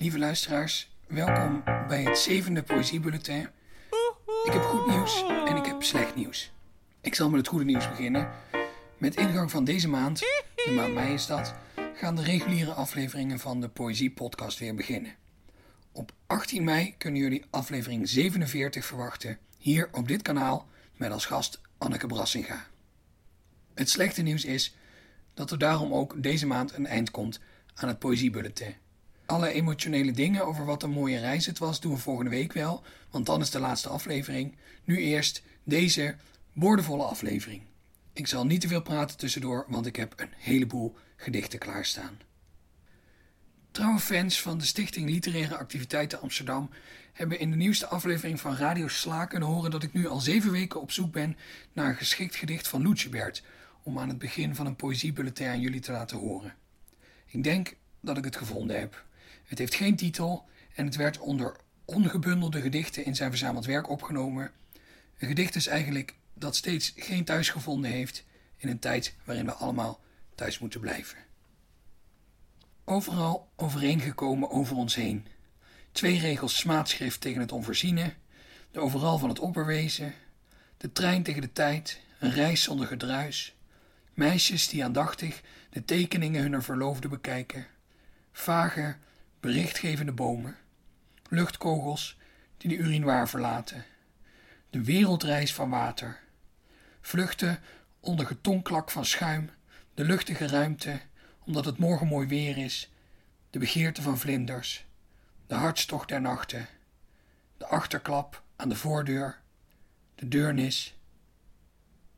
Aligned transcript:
Lieve 0.00 0.18
luisteraars, 0.18 0.90
welkom 1.06 1.62
bij 1.88 2.02
het 2.02 2.18
zevende 2.18 2.62
Poëziebulletin. 2.62 3.48
Ik 4.44 4.52
heb 4.52 4.62
goed 4.62 4.86
nieuws 4.86 5.24
en 5.46 5.56
ik 5.56 5.64
heb 5.64 5.82
slecht 5.82 6.14
nieuws. 6.14 6.52
Ik 7.00 7.14
zal 7.14 7.28
met 7.30 7.38
het 7.38 7.48
goede 7.48 7.64
nieuws 7.64 7.88
beginnen. 7.88 8.30
Met 8.98 9.16
ingang 9.16 9.50
van 9.50 9.64
deze 9.64 9.88
maand, 9.88 10.18
de 10.54 10.72
maand 10.74 10.94
mei 10.94 11.12
is 11.12 11.26
dat, 11.26 11.54
gaan 11.94 12.16
de 12.16 12.22
reguliere 12.22 12.72
afleveringen 12.72 13.38
van 13.38 13.60
de 13.60 13.68
Poëzie-podcast 13.68 14.58
weer 14.58 14.74
beginnen. 14.74 15.14
Op 15.92 16.12
18 16.26 16.64
mei 16.64 16.94
kunnen 16.98 17.20
jullie 17.20 17.44
aflevering 17.50 18.08
47 18.08 18.84
verwachten, 18.84 19.38
hier 19.58 19.88
op 19.92 20.08
dit 20.08 20.22
kanaal, 20.22 20.68
met 20.96 21.12
als 21.12 21.26
gast 21.26 21.60
Anneke 21.78 22.06
Brassinga. 22.06 22.66
Het 23.74 23.90
slechte 23.90 24.22
nieuws 24.22 24.44
is 24.44 24.74
dat 25.34 25.50
er 25.50 25.58
daarom 25.58 25.92
ook 25.92 26.22
deze 26.22 26.46
maand 26.46 26.72
een 26.72 26.86
eind 26.86 27.10
komt 27.10 27.40
aan 27.74 27.88
het 27.88 27.98
Poëziebulletin. 27.98 28.74
Alle 29.30 29.52
emotionele 29.52 30.12
dingen 30.12 30.46
over 30.46 30.64
wat 30.64 30.82
een 30.82 30.90
mooie 30.90 31.18
reis 31.18 31.46
het 31.46 31.58
was 31.58 31.80
doen 31.80 31.92
we 31.92 31.98
volgende 31.98 32.30
week 32.30 32.52
wel, 32.52 32.82
want 33.10 33.26
dan 33.26 33.40
is 33.40 33.50
de 33.50 33.58
laatste 33.58 33.88
aflevering. 33.88 34.56
Nu 34.84 34.98
eerst 34.98 35.42
deze 35.64 36.16
boordevolle 36.52 37.02
aflevering. 37.02 37.62
Ik 38.12 38.26
zal 38.26 38.46
niet 38.46 38.60
te 38.60 38.68
veel 38.68 38.82
praten 38.82 39.16
tussendoor, 39.16 39.64
want 39.68 39.86
ik 39.86 39.96
heb 39.96 40.12
een 40.16 40.32
heleboel 40.36 40.96
gedichten 41.16 41.58
klaarstaan. 41.58 42.18
Trouwe 43.70 43.98
fans 43.98 44.42
van 44.42 44.58
de 44.58 44.64
Stichting 44.64 45.10
Literaire 45.10 45.56
Activiteiten 45.56 46.20
Amsterdam 46.20 46.70
hebben 47.12 47.38
in 47.38 47.50
de 47.50 47.56
nieuwste 47.56 47.86
aflevering 47.86 48.40
van 48.40 48.56
Radio 48.56 48.88
Sla 48.88 49.24
kunnen 49.24 49.48
horen 49.48 49.70
dat 49.70 49.82
ik 49.82 49.92
nu 49.92 50.06
al 50.06 50.20
zeven 50.20 50.50
weken 50.50 50.80
op 50.80 50.92
zoek 50.92 51.12
ben 51.12 51.36
naar 51.72 51.88
een 51.88 51.96
geschikt 51.96 52.34
gedicht 52.34 52.68
van 52.68 52.88
Lucebert 52.88 53.42
om 53.82 53.98
aan 53.98 54.08
het 54.08 54.18
begin 54.18 54.54
van 54.54 54.66
een 54.66 54.76
poëziebulletin 54.76 55.48
aan 55.48 55.60
jullie 55.60 55.80
te 55.80 55.92
laten 55.92 56.18
horen. 56.18 56.54
Ik 57.26 57.44
denk 57.44 57.74
dat 58.00 58.16
ik 58.16 58.24
het 58.24 58.36
gevonden 58.36 58.78
heb. 58.78 59.08
Het 59.50 59.58
heeft 59.58 59.74
geen 59.74 59.96
titel 59.96 60.48
en 60.74 60.84
het 60.84 60.96
werd 60.96 61.18
onder 61.18 61.56
ongebundelde 61.84 62.60
gedichten 62.60 63.04
in 63.04 63.16
zijn 63.16 63.30
verzameld 63.30 63.64
werk 63.64 63.88
opgenomen. 63.88 64.52
Een 65.18 65.28
gedicht 65.28 65.54
is 65.54 65.66
eigenlijk 65.66 66.14
dat 66.34 66.56
steeds 66.56 66.92
geen 66.96 67.24
thuis 67.24 67.48
gevonden 67.48 67.90
heeft 67.90 68.24
in 68.56 68.68
een 68.68 68.78
tijd 68.78 69.14
waarin 69.24 69.44
we 69.44 69.52
allemaal 69.52 70.00
thuis 70.34 70.58
moeten 70.58 70.80
blijven. 70.80 71.18
Overal 72.84 73.50
overeengekomen 73.56 74.50
over 74.50 74.76
ons 74.76 74.94
heen. 74.94 75.26
Twee 75.92 76.18
regels 76.18 76.56
smaadschrift 76.56 77.20
tegen 77.20 77.40
het 77.40 77.52
onvoorziene, 77.52 78.14
de 78.70 78.80
overal 78.80 79.18
van 79.18 79.28
het 79.28 79.38
opperwezen, 79.38 80.14
de 80.76 80.92
trein 80.92 81.22
tegen 81.22 81.40
de 81.40 81.52
tijd, 81.52 82.00
een 82.18 82.32
reis 82.32 82.62
zonder 82.62 82.86
gedruis, 82.86 83.54
meisjes 84.14 84.68
die 84.68 84.84
aandachtig 84.84 85.42
de 85.70 85.84
tekeningen 85.84 86.42
hunner 86.42 86.62
verloofden 86.62 87.10
bekijken, 87.10 87.66
vage, 88.32 88.96
berichtgevende 89.40 90.12
bomen, 90.12 90.56
luchtkogels 91.28 92.18
die 92.56 92.68
de 92.68 92.76
urinoir 92.76 93.28
verlaten, 93.28 93.84
de 94.70 94.84
wereldreis 94.84 95.54
van 95.54 95.70
water, 95.70 96.20
vluchten 97.00 97.60
onder 98.00 98.26
getonklak 98.26 98.90
van 98.90 99.04
schuim, 99.04 99.50
de 99.94 100.04
luchtige 100.04 100.46
ruimte, 100.46 101.00
omdat 101.44 101.64
het 101.64 101.78
morgen 101.78 102.06
mooi 102.06 102.26
weer 102.26 102.56
is, 102.56 102.92
de 103.50 103.58
begeerte 103.58 104.02
van 104.02 104.18
vlinders, 104.18 104.86
de 105.46 105.54
hartstocht 105.54 106.08
der 106.08 106.20
nachten, 106.20 106.68
de 107.56 107.66
achterklap 107.66 108.42
aan 108.56 108.68
de 108.68 108.76
voordeur, 108.76 109.40
de 110.14 110.28
deurnis, 110.28 110.98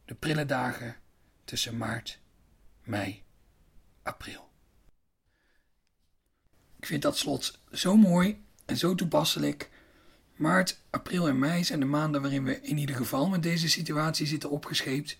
de 0.04 0.14
prille 0.14 0.46
dagen 0.46 0.96
tussen 1.44 1.76
maart, 1.76 2.18
mei, 2.82 3.22
april. 4.02 4.51
Ik 6.82 6.88
vind 6.88 7.02
dat 7.02 7.18
slot 7.18 7.58
zo 7.72 7.96
mooi 7.96 8.44
en 8.64 8.76
zo 8.76 8.94
toepasselijk. 8.94 9.70
Maart, 10.36 10.80
april 10.90 11.28
en 11.28 11.38
mei 11.38 11.64
zijn 11.64 11.80
de 11.80 11.86
maanden 11.86 12.22
waarin 12.22 12.44
we 12.44 12.60
in 12.60 12.78
ieder 12.78 12.96
geval 12.96 13.28
met 13.28 13.42
deze 13.42 13.68
situatie 13.68 14.26
zitten 14.26 14.50
opgescheept. 14.50 15.16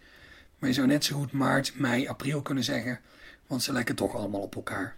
Maar 0.59 0.69
je 0.69 0.75
zou 0.75 0.87
net 0.87 1.05
zo 1.05 1.17
goed 1.17 1.33
maart, 1.33 1.79
mei, 1.79 2.09
april 2.09 2.43
kunnen 2.43 2.65
zeggen, 2.65 3.01
want 3.47 3.63
ze 3.63 3.73
lijken 3.73 3.95
toch 3.95 4.15
allemaal 4.15 4.41
op 4.41 4.55
elkaar. 4.55 4.97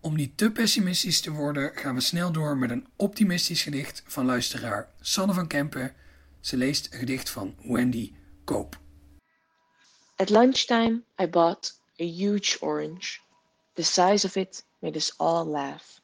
Om 0.00 0.14
niet 0.14 0.36
te 0.36 0.50
pessimistisch 0.50 1.20
te 1.20 1.30
worden, 1.30 1.70
gaan 1.74 1.94
we 1.94 2.00
snel 2.00 2.32
door 2.32 2.56
met 2.56 2.70
een 2.70 2.86
optimistisch 2.96 3.62
gedicht 3.62 4.02
van 4.06 4.26
luisteraar 4.26 4.88
Sanne 5.00 5.32
van 5.32 5.46
Kempen. 5.46 5.94
Ze 6.40 6.56
leest 6.56 6.92
een 6.92 6.98
gedicht 6.98 7.30
van 7.30 7.56
Wendy 7.62 8.12
Koop. 8.44 8.78
At 10.16 10.30
lunchtime, 10.30 11.02
I 11.22 11.26
bought 11.26 11.80
a 12.00 12.04
huge 12.04 12.56
orange. 12.60 13.18
The 13.74 13.82
size 13.82 14.26
of 14.26 14.36
it 14.36 14.66
made 14.82 14.96
us 14.96 15.12
all 15.18 15.44
laugh. 15.44 16.00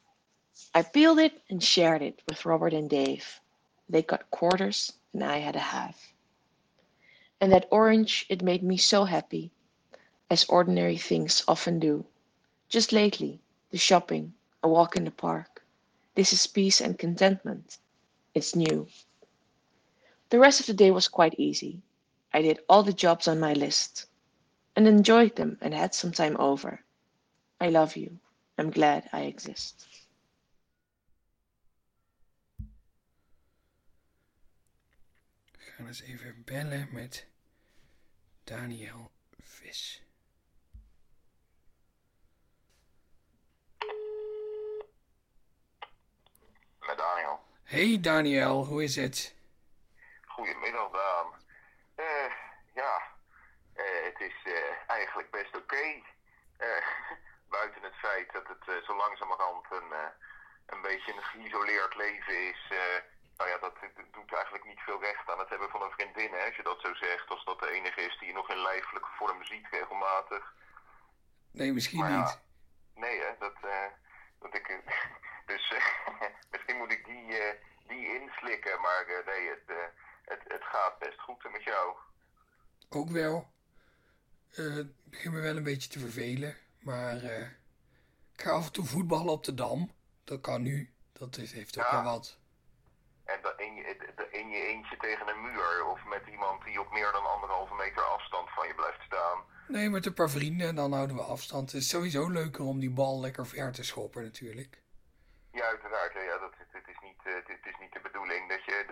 I 0.73 0.81
peeled 0.83 1.19
it 1.19 1.41
and 1.49 1.63
shared 1.63 2.01
it 2.01 2.21
with 2.27 2.45
Robert 2.45 2.73
and 2.73 2.89
Dave. 2.89 3.39
They 3.89 4.01
got 4.01 4.31
quarters 4.31 4.93
and 5.13 5.23
I 5.23 5.37
had 5.37 5.55
a 5.55 5.59
half. 5.59 6.13
And 7.39 7.51
that 7.51 7.67
orange, 7.71 8.25
it 8.29 8.41
made 8.41 8.63
me 8.63 8.77
so 8.77 9.05
happy, 9.05 9.51
as 10.29 10.45
ordinary 10.45 10.97
things 10.97 11.43
often 11.47 11.79
do. 11.79 12.05
Just 12.69 12.91
lately, 12.91 13.41
the 13.71 13.77
shopping, 13.77 14.33
a 14.63 14.67
walk 14.67 14.95
in 14.95 15.05
the 15.05 15.11
park. 15.11 15.63
This 16.15 16.33
is 16.33 16.47
peace 16.47 16.81
and 16.81 16.97
contentment. 16.97 17.77
It's 18.33 18.55
new. 18.55 18.87
The 20.29 20.39
rest 20.39 20.59
of 20.59 20.65
the 20.65 20.73
day 20.73 20.91
was 20.91 21.07
quite 21.07 21.35
easy. 21.37 21.81
I 22.33 22.41
did 22.41 22.59
all 22.67 22.83
the 22.83 22.93
jobs 22.93 23.27
on 23.27 23.39
my 23.39 23.53
list 23.53 24.07
and 24.75 24.87
enjoyed 24.87 25.35
them 25.35 25.57
and 25.61 25.73
had 25.73 25.93
some 25.93 26.11
time 26.11 26.35
over. 26.39 26.81
I 27.61 27.69
love 27.69 27.95
you. 27.95 28.19
I'm 28.57 28.71
glad 28.71 29.03
I 29.13 29.25
exist. 29.25 29.87
We 35.51 35.71
gaan 35.71 35.87
eens 35.87 36.01
even 36.01 36.43
bellen 36.45 36.87
met 36.91 37.27
Daniel 38.43 39.11
Vis. 39.39 40.03
Met 46.79 46.97
Daniel. 46.97 47.39
Hey 47.63 47.99
Daniel, 47.99 48.65
hoe 48.65 48.83
is 48.83 48.95
het? 48.95 49.35
Goedemiddag, 50.25 50.91
Daan. 50.91 51.33
Eh, 51.95 52.31
ja, 52.73 53.01
eh, 53.73 54.03
het 54.03 54.19
is 54.19 54.35
eh, 54.43 54.89
eigenlijk 54.89 55.31
best 55.31 55.55
oké. 55.55 56.01
Eh, 56.57 56.85
buiten 57.55 57.81
feit 58.31 58.45
dat 58.45 58.57
het 58.57 58.67
eh, 58.75 58.85
zo 58.87 58.95
langzamerhand 58.95 59.65
een, 59.69 59.91
eh, 59.91 60.13
een 60.65 60.81
beetje 60.81 61.13
een 61.13 61.23
geïsoleerd 61.23 61.95
leven 61.95 62.49
is. 62.49 62.61
eh, 62.69 62.99
nou 63.37 63.49
ja, 63.49 63.57
dat, 63.57 63.75
dat 63.95 64.13
doet 64.13 64.33
eigenlijk 64.33 64.65
niet 64.65 64.79
veel 64.79 65.01
recht 65.01 65.29
aan 65.29 65.39
het 65.39 65.49
hebben 65.49 65.69
van 65.69 65.81
een 65.81 65.97
vriendin, 65.97 66.31
hè, 66.33 66.45
als 66.45 66.55
je 66.55 66.63
dat 66.63 66.79
zo 66.81 66.93
zegt. 66.93 67.29
Als 67.29 67.45
dat 67.45 67.59
de 67.59 67.71
enige 67.71 68.01
is 68.01 68.17
die 68.19 68.27
je 68.27 68.33
nog 68.33 68.49
in 68.49 68.61
lijfelijke 68.61 69.09
vorm 69.17 69.43
ziet 69.43 69.67
regelmatig. 69.71 70.53
Nee, 71.51 71.73
misschien 71.73 71.99
Maar 71.99 72.09
ja, 72.11 72.23
niet. 72.23 72.39
Nee, 72.95 73.19
hè, 73.19 73.31
dat, 73.39 73.55
dat 74.39 74.53
ik. 74.53 74.67
dus 75.51 75.73
misschien 76.51 76.77
moet 76.77 76.91
ik 76.91 77.05
die, 77.05 77.39
die 77.87 78.19
inslikken, 78.19 78.81
maar 78.81 79.05
nee, 79.25 79.49
het, 79.49 79.91
het, 80.25 80.41
het 80.47 80.63
gaat 80.63 80.99
best 80.99 81.19
goed 81.19 81.51
met 81.51 81.63
jou. 81.63 81.95
Ook 82.89 83.09
wel. 83.09 83.53
Eh, 84.51 84.75
het 84.75 84.87
begint 85.03 85.33
me 85.33 85.39
wel 85.41 85.57
een 85.57 85.63
beetje 85.63 85.89
te 85.89 85.99
vervelen. 85.99 86.57
Maar 86.79 87.15
ik 88.35 88.41
ga 88.41 88.49
af 88.51 88.65
en 88.65 88.71
toe 88.71 88.85
voetballen 88.85 89.31
op 89.33 89.43
de 89.43 89.53
Dam. 89.53 89.91
Dat 90.23 90.41
kan 90.41 90.61
nu. 90.61 90.93
Dat 91.13 91.37
is, 91.37 91.51
heeft 91.51 91.77
ook 91.79 91.85
Ja. 91.85 91.91
wel 92.03 92.11
wat. 92.11 92.37
En 93.23 93.39
dan 93.41 93.59
in 93.59 93.75
je, 93.75 93.83
in 94.31 94.49
je 94.49 94.61
eentje 94.67 94.97
tegen 94.97 95.27
een 95.27 95.41
muur 95.41 95.85
of 95.85 96.05
met 96.05 96.23
iemand 96.31 96.63
die 96.63 96.79
op 96.79 96.91
meer 96.91 97.11
dan 97.11 97.25
anderhalve 97.25 97.73
meter 97.75 98.03
afstand 98.03 98.49
van 98.49 98.67
je 98.67 98.75
blijft 98.75 99.01
staan. 99.01 99.39
Nee, 99.67 99.89
met 99.89 100.05
een 100.05 100.13
paar 100.13 100.29
vrienden 100.29 100.67
en 100.67 100.75
dan 100.75 100.93
houden 100.93 101.15
we 101.15 101.21
afstand. 101.21 101.71
Het 101.71 101.81
is 101.81 101.89
sowieso 101.89 102.29
leuker 102.29 102.63
om 102.65 102.79
die 102.79 102.91
bal 102.91 103.19
lekker 103.19 103.47
ver 103.47 103.71
te 103.71 103.83
schoppen 103.83 104.23
natuurlijk. 104.23 104.81
Ja, 105.51 105.65
uiteraard. 105.65 106.13
Ja, 106.13 106.37
dat, 106.37 106.53
het, 106.57 106.87
is 106.87 106.99
niet, 107.01 107.19
eh, 107.23 107.33
het 107.33 107.65
is 107.65 107.77
niet 107.79 107.93
de 107.93 107.99
bedoeling 108.03 108.49
dat 108.49 108.63
je, 108.65 108.85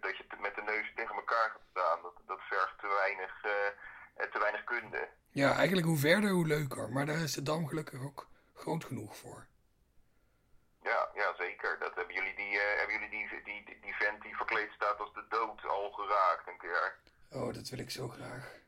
dat 0.00 0.16
je 0.16 0.24
met 0.40 0.54
de 0.54 0.62
neus 0.62 0.92
tegen 0.94 1.14
elkaar 1.14 1.50
gaat 1.50 1.66
staan. 1.70 2.02
Dat, 2.02 2.14
dat 2.26 2.40
vergt 2.40 2.78
te 2.78 2.98
weinig, 3.02 3.44
eh, 3.44 3.66
eh, 4.14 4.32
te 4.32 4.38
weinig 4.38 4.64
kunde. 4.64 5.08
Ja, 5.30 5.56
eigenlijk 5.56 5.86
hoe 5.86 5.98
verder 5.98 6.30
hoe 6.30 6.46
leuker. 6.46 6.92
Maar 6.92 7.06
daar 7.06 7.22
is 7.22 7.32
de 7.34 7.42
Dam 7.42 7.66
gelukkig 7.68 8.02
ook 8.02 8.29
groot 8.60 8.84
genoeg 8.84 9.16
voor. 9.16 9.46
Ja, 10.82 11.10
ja, 11.14 11.34
zeker. 11.36 11.78
Dat 11.78 11.94
hebben 11.94 12.14
jullie 12.14 12.34
die, 12.34 12.60
eh, 12.60 12.76
hebben 12.78 12.94
jullie 12.94 13.10
die, 13.10 13.42
die, 13.44 13.80
die, 13.80 13.94
vent 13.94 14.22
die 14.22 14.36
verkleed 14.36 14.70
staat 14.70 14.98
als 15.00 15.12
de 15.14 15.24
dood 15.28 15.64
al 15.64 15.90
geraakt 15.90 16.48
een 16.48 16.58
keer. 16.58 16.98
Oh, 17.30 17.54
dat 17.54 17.68
wil 17.68 17.78
ik 17.78 17.90
zo 17.90 18.08
graag. 18.08 18.44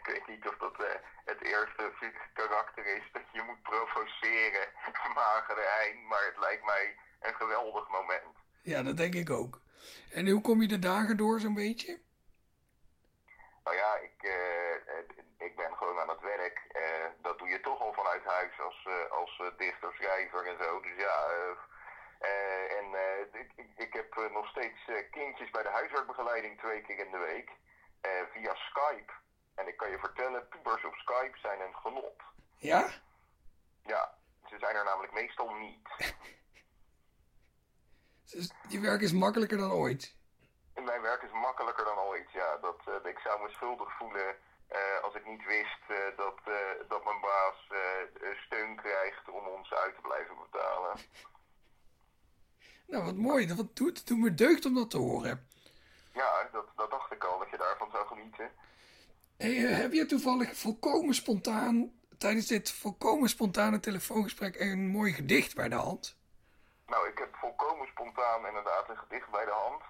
Ik 0.00 0.06
weet 0.06 0.26
niet 0.26 0.48
of 0.48 0.56
dat 0.56 0.84
eh, 0.84 0.94
het 1.24 1.42
eerste 1.42 2.12
karakter 2.32 2.86
is 2.86 3.02
dat 3.12 3.22
je 3.32 3.42
moet 3.42 3.62
provoceren, 3.62 4.68
magere 5.14 5.66
hein, 5.78 6.06
maar 6.06 6.24
het 6.24 6.38
lijkt 6.38 6.64
mij 6.64 6.96
een 7.20 7.34
geweldig 7.34 7.88
moment. 7.88 8.36
Ja, 8.62 8.82
dat 8.82 8.96
denk 8.96 9.14
ik 9.14 9.30
ook. 9.30 9.60
En 10.10 10.28
hoe 10.28 10.40
kom 10.40 10.62
je 10.62 10.68
de 10.68 10.78
dagen 10.78 11.16
door 11.16 11.40
zo'n 11.40 11.54
beetje? 11.54 12.00
Nou 13.64 13.76
ja, 13.76 13.96
ik, 13.96 14.22
eh, 14.22 14.74
eh, 14.74 15.04
ik 15.38 15.56
ben 15.56 15.76
gewoon 15.76 15.98
aan 15.98 16.08
het 16.08 16.20
werk. 16.20 16.64
Eh, 16.68 17.06
dat 17.22 17.38
doe 17.38 17.48
je 17.48 17.60
toch 17.60 17.80
al 17.80 17.92
vanuit 17.92 18.24
huis 18.24 18.58
als, 19.14 19.38
eh, 19.38 19.58
dichter, 19.58 19.92
schrijver 19.92 20.46
en 20.46 20.64
zo. 20.64 20.80
Dus 20.80 20.96
ja, 20.96 21.16
eh, 21.38 21.56
eh, 22.18 22.78
en 22.78 22.86
ik, 23.32 23.70
ik, 23.76 23.92
heb 23.92 24.30
nog 24.32 24.48
steeds 24.48 24.90
kindjes 25.10 25.50
bij 25.50 25.62
de 25.62 25.68
huiswerkbegeleiding 25.68 26.58
twee 26.58 26.82
keer 26.82 26.98
in 26.98 27.10
de 27.10 27.18
week. 27.18 27.50
via 28.32 28.54
Skype. 28.54 29.12
En 29.54 29.68
ik 29.68 29.76
kan 29.76 29.90
je 29.90 29.98
vertellen, 29.98 30.48
pubers 30.48 30.84
op 30.84 30.94
Skype 30.94 31.38
zijn 31.38 31.60
een 31.60 31.74
genot. 31.74 32.22
Ja? 32.56 32.88
Ja, 33.82 34.18
ze 34.48 34.58
zijn 34.58 34.76
er 34.76 34.84
namelijk 34.84 35.12
meestal 35.12 35.54
niet. 35.54 35.88
Dus 38.30 38.52
je 38.68 38.80
werk 38.80 39.00
is 39.00 39.12
makkelijker 39.12 39.58
dan 39.58 39.72
ooit. 39.72 40.16
Mijn 40.74 41.00
werk 41.00 41.22
is 41.22 41.32
makkelijker 41.32 41.84
dan 41.84 41.98
ooit. 41.98 42.30
Ja, 42.32 42.56
dat, 42.56 43.06
ik 43.06 43.18
zou 43.18 43.42
me 43.42 43.48
schuldig 43.48 43.96
voelen 43.96 44.36
als 45.02 45.14
ik 45.14 45.26
niet 45.26 45.44
wist 45.44 45.82
eh, 45.88 46.16
dat, 46.16 46.38
eh, 46.44 46.88
dat 46.88 47.04
mijn 47.04 47.20
baas 47.20 47.68
eh, 47.70 48.28
eh, 48.30 48.38
steun 48.46 48.76
krijgt 48.76 49.28
om 49.28 49.46
ons 49.46 49.72
uit 49.72 49.94
te 49.94 50.00
blijven 50.00 50.36
betalen. 50.50 50.96
Nou, 52.86 53.04
wat 53.04 53.16
mooi. 53.16 53.46
Dat 53.46 53.56
wat 53.56 53.76
doet, 53.76 53.98
het 53.98 54.06
doet 54.06 54.18
me 54.18 54.34
deugd 54.34 54.64
om 54.64 54.74
dat 54.74 54.90
te 54.90 54.98
horen. 54.98 55.48
Ja, 56.14 56.48
dat, 56.52 56.66
dat 56.76 56.90
dacht 56.90 57.12
ik 57.12 57.24
al, 57.24 57.38
dat 57.38 57.50
je 57.50 57.56
daarvan 57.56 57.90
zou 57.90 58.06
genieten. 58.06 58.50
Hey, 59.36 59.66
eh, 59.66 59.76
heb 59.76 59.92
je 59.92 60.06
toevallig 60.06 60.56
volkomen 60.56 61.14
spontaan, 61.14 61.92
tijdens 62.18 62.46
dit 62.46 62.70
volkomen 62.72 63.28
spontane 63.28 63.80
telefoongesprek, 63.80 64.60
een 64.60 64.86
mooi 64.88 65.12
gedicht 65.12 65.54
bij 65.54 65.68
de 65.68 65.74
hand? 65.74 66.16
Nou, 66.86 67.08
ik 67.08 67.18
heb 67.18 67.34
volkomen 67.36 67.86
spontaan 67.86 68.46
inderdaad 68.46 68.88
een 68.88 68.96
gedicht 68.96 69.30
bij 69.30 69.44
de 69.44 69.50
hand. 69.50 69.82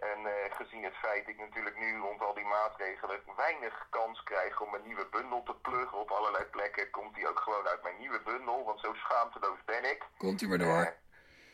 En 0.00 0.26
eh, 0.26 0.56
gezien 0.56 0.84
het 0.84 0.94
feit 0.94 1.24
dat 1.24 1.34
ik 1.34 1.40
natuurlijk 1.40 1.78
nu 1.78 1.98
rond 1.98 2.20
al 2.20 2.34
die 2.34 2.44
maatregelen 2.44 3.20
weinig 3.36 3.86
kans 3.90 4.22
krijg 4.22 4.60
om 4.60 4.74
een 4.74 4.86
nieuwe 4.86 5.06
bundel 5.10 5.42
te 5.42 5.54
pluggen 5.54 5.98
op 5.98 6.10
allerlei 6.10 6.44
plekken, 6.44 6.90
komt 6.90 7.14
die 7.14 7.28
ook 7.28 7.40
gewoon 7.40 7.66
uit 7.66 7.82
mijn 7.82 7.98
nieuwe 7.98 8.20
bundel, 8.24 8.64
want 8.64 8.80
zo 8.80 8.94
schaamteloos 8.94 9.58
ben 9.64 9.84
ik. 9.84 10.06
Komt 10.18 10.40
u 10.42 10.48
maar 10.48 10.58
door. 10.58 10.82
Eh, 10.82 10.92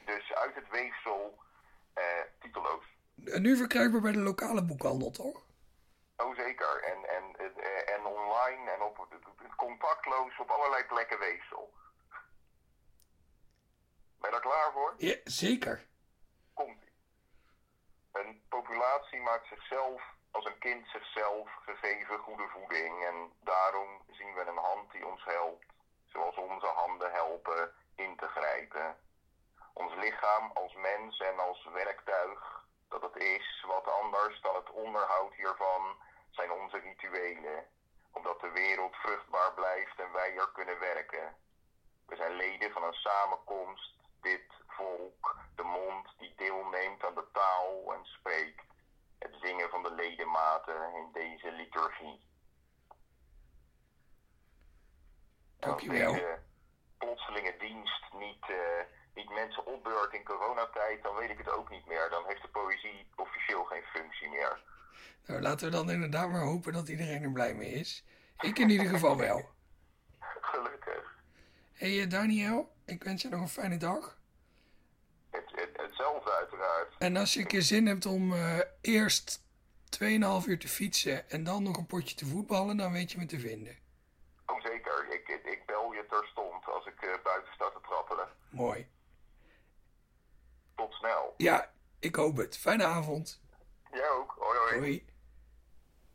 dus 0.05 0.33
uit 0.35 0.55
het 0.55 0.69
weefsel, 0.71 1.39
eh, 1.95 2.05
titeloos. 2.41 2.85
En 3.25 3.43
nu 3.43 3.57
verkrijgbaar 3.57 4.01
bij 4.01 4.13
de 4.13 4.19
lokale 4.19 4.65
boekhandel, 4.65 5.11
toch? 5.11 5.43
Oh 6.17 6.37
zeker. 6.37 6.83
En, 6.83 7.09
en, 7.17 7.25
en 7.95 8.05
online 8.07 8.71
en 8.71 8.83
op 8.83 9.09
contactloos 9.57 10.39
op 10.39 10.51
allerlei 10.51 10.85
plekken 10.85 11.19
weefsel. 11.19 11.73
Ben 14.21 14.31
je 14.31 14.31
daar 14.31 14.41
klaar 14.41 14.73
voor? 14.73 14.95
Ja, 14.97 15.17
zeker. 15.25 15.87
Een 18.21 18.43
populatie 18.49 19.21
maakt 19.21 19.47
zichzelf 19.47 20.03
als 20.31 20.45
een 20.45 20.59
kind 20.59 20.89
zichzelf 20.89 21.51
gegeven 21.65 22.19
goede 22.19 22.49
voeding. 22.49 23.05
En 23.05 23.33
daarom 23.41 24.03
zien 24.11 24.35
we 24.35 24.41
een 24.41 24.65
hand 24.71 24.93
die 24.93 25.07
ons 25.07 25.25
helpt, 25.25 25.67
zoals 26.05 26.37
onze 26.37 26.67
handen 26.67 27.13
helpen 27.13 27.73
in 27.97 28.17
te 28.17 28.29
grijpen. 28.29 28.97
Ons 29.73 29.95
lichaam 29.95 30.51
als 30.55 30.75
mens 30.75 31.19
en 31.19 31.39
als 31.39 31.69
werktuig, 31.73 32.65
dat 32.89 33.03
het 33.03 33.17
is 33.17 33.65
wat 33.67 33.89
anders 33.89 34.41
dan 34.41 34.55
het 34.55 34.71
onderhoud 34.71 35.35
hiervan, 35.35 35.97
zijn 36.31 36.53
onze 36.53 36.79
rituelen. 36.79 37.67
Omdat 38.13 38.41
de 38.41 38.51
wereld 38.51 38.97
vruchtbaar 38.97 39.53
blijft 39.53 40.01
en 40.01 40.13
wij 40.13 40.37
er 40.37 40.51
kunnen 40.53 40.79
werken. 40.79 41.37
We 42.07 42.17
zijn 42.17 42.33
leden 42.33 42.73
van 42.73 42.83
een 42.83 43.01
samenkomst, 43.09 43.95
dit 44.21 44.53
volk, 44.77 45.39
de 45.55 45.63
mond 45.63 46.07
die 46.19 46.33
deelneemt 46.37 47.05
aan 47.05 47.15
de 47.15 47.27
taal 47.33 47.95
en 47.95 48.05
spreekt. 48.05 48.65
Het 49.19 49.35
zingen 49.43 49.71
van 49.71 49.83
de 49.83 49.95
ledematen 49.95 50.95
in 50.95 51.09
deze 51.13 51.53
liturgie. 51.53 52.21
Dankjewel. 55.59 56.13
deze 56.13 56.39
plotselinge 56.99 57.55
dienst 57.59 58.05
niet, 58.13 58.45
eh, 58.49 58.83
niet 59.15 59.31
mensen 59.31 59.67
opbeurt 59.67 60.13
in 60.13 60.25
coronatijd, 60.25 61.03
dan 61.03 61.15
weet 61.15 61.31
ik 61.31 61.39
het 61.39 61.51
ook 61.51 61.71
niet 61.71 61.87
meer. 61.87 62.09
Dan 62.11 62.25
heeft 62.27 62.43
de 62.43 62.49
poëzie 62.49 63.09
officieel 63.17 63.65
geen 63.65 63.83
functie 63.83 64.29
meer. 64.29 64.63
Nou, 65.27 65.41
laten 65.41 65.67
we 65.67 65.77
dan 65.77 65.91
inderdaad 65.91 66.31
maar 66.31 66.45
hopen 66.45 66.73
dat 66.73 66.89
iedereen 66.89 67.23
er 67.23 67.33
blij 67.33 67.55
mee 67.55 67.71
is. 67.71 68.05
Ik 68.39 68.59
in 68.59 68.71
ieder 68.71 68.87
geval 68.87 69.17
wel. 69.17 69.51
Gelukkig. 70.51 71.19
Hey, 71.73 72.07
Daniel, 72.07 72.73
ik 72.85 73.05
wens 73.05 73.23
je 73.23 73.29
nog 73.29 73.41
een 73.41 73.49
fijne 73.49 73.77
dag. 73.77 74.16
Uiteraard. 76.15 76.95
En 76.99 77.17
als 77.17 77.35
je 77.35 77.41
een 77.41 77.47
keer 77.47 77.63
zin 77.63 77.87
hebt 77.87 78.07
om 78.07 78.33
eh, 78.33 78.59
eerst 78.81 79.41
2,5 79.99 80.07
uur 80.47 80.59
te 80.59 80.69
fietsen 80.69 81.31
en 81.31 81.45
dan 81.45 81.63
nog 81.63 81.77
een 81.77 81.87
potje 81.87 82.15
te 82.15 82.27
voetballen, 82.27 82.77
dan 82.77 82.93
weet 82.93 83.13
je 83.13 83.19
me 83.19 83.27
te 83.27 83.41
vinden. 83.41 83.77
Oh 84.47 84.61
zeker, 84.61 85.07
ik, 85.11 85.29
ik, 85.29 85.45
ik 85.45 85.67
bel 85.67 85.93
je 85.93 86.07
terstond 86.09 86.67
als 86.67 86.87
ik 86.87 87.01
eh, 87.01 87.23
buiten 87.23 87.53
sta 87.55 87.71
te 87.71 87.81
trappelen. 87.83 88.29
Mooi. 88.51 88.89
Tot 90.77 90.93
snel. 90.93 91.35
Ja, 91.37 91.71
ik 91.99 92.17
hoop 92.17 92.37
het. 92.37 92.57
Fijne 92.59 92.85
avond. 92.85 93.41
Jij 93.93 94.11
ook. 94.11 94.35
Hoi 94.39 94.59
hoi. 94.59 94.79
Hoi. 94.79 95.07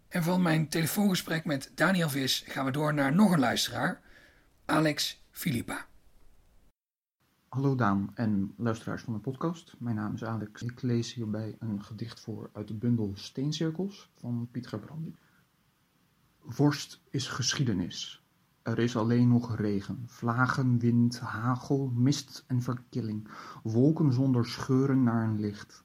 En 0.09 0.23
van 0.23 0.41
mijn 0.41 0.69
telefoongesprek 0.69 1.45
met 1.45 1.71
Daniel 1.75 2.09
Vis 2.09 2.43
gaan 2.47 2.65
we 2.65 2.71
door 2.71 2.93
naar 2.93 3.13
nog 3.13 3.31
een 3.31 3.39
luisteraar, 3.39 4.01
Alex 4.65 5.23
Filipa. 5.31 5.87
Hallo 7.51 7.75
Daan 7.75 8.11
en 8.13 8.53
luisteraars 8.57 9.01
van 9.01 9.13
de 9.13 9.19
podcast. 9.19 9.75
Mijn 9.79 9.95
naam 9.95 10.13
is 10.13 10.23
Alex. 10.23 10.61
Ik 10.61 10.81
lees 10.81 11.13
hierbij 11.13 11.55
een 11.59 11.83
gedicht 11.83 12.19
voor 12.19 12.49
uit 12.53 12.67
de 12.67 12.73
bundel 12.73 13.11
Steencirkels 13.13 14.11
van 14.15 14.47
Piet 14.51 14.67
Gerbrandi. 14.67 15.15
Vorst 16.45 17.01
is 17.09 17.27
geschiedenis. 17.27 18.23
Er 18.61 18.79
is 18.79 18.95
alleen 18.95 19.27
nog 19.27 19.55
regen, 19.55 20.03
vlagen, 20.05 20.79
wind, 20.79 21.19
hagel, 21.19 21.91
mist 21.95 22.43
en 22.47 22.61
verkilling, 22.61 23.27
wolken 23.63 24.13
zonder 24.13 24.45
scheuren 24.45 25.03
naar 25.03 25.23
een 25.23 25.39
licht. 25.39 25.83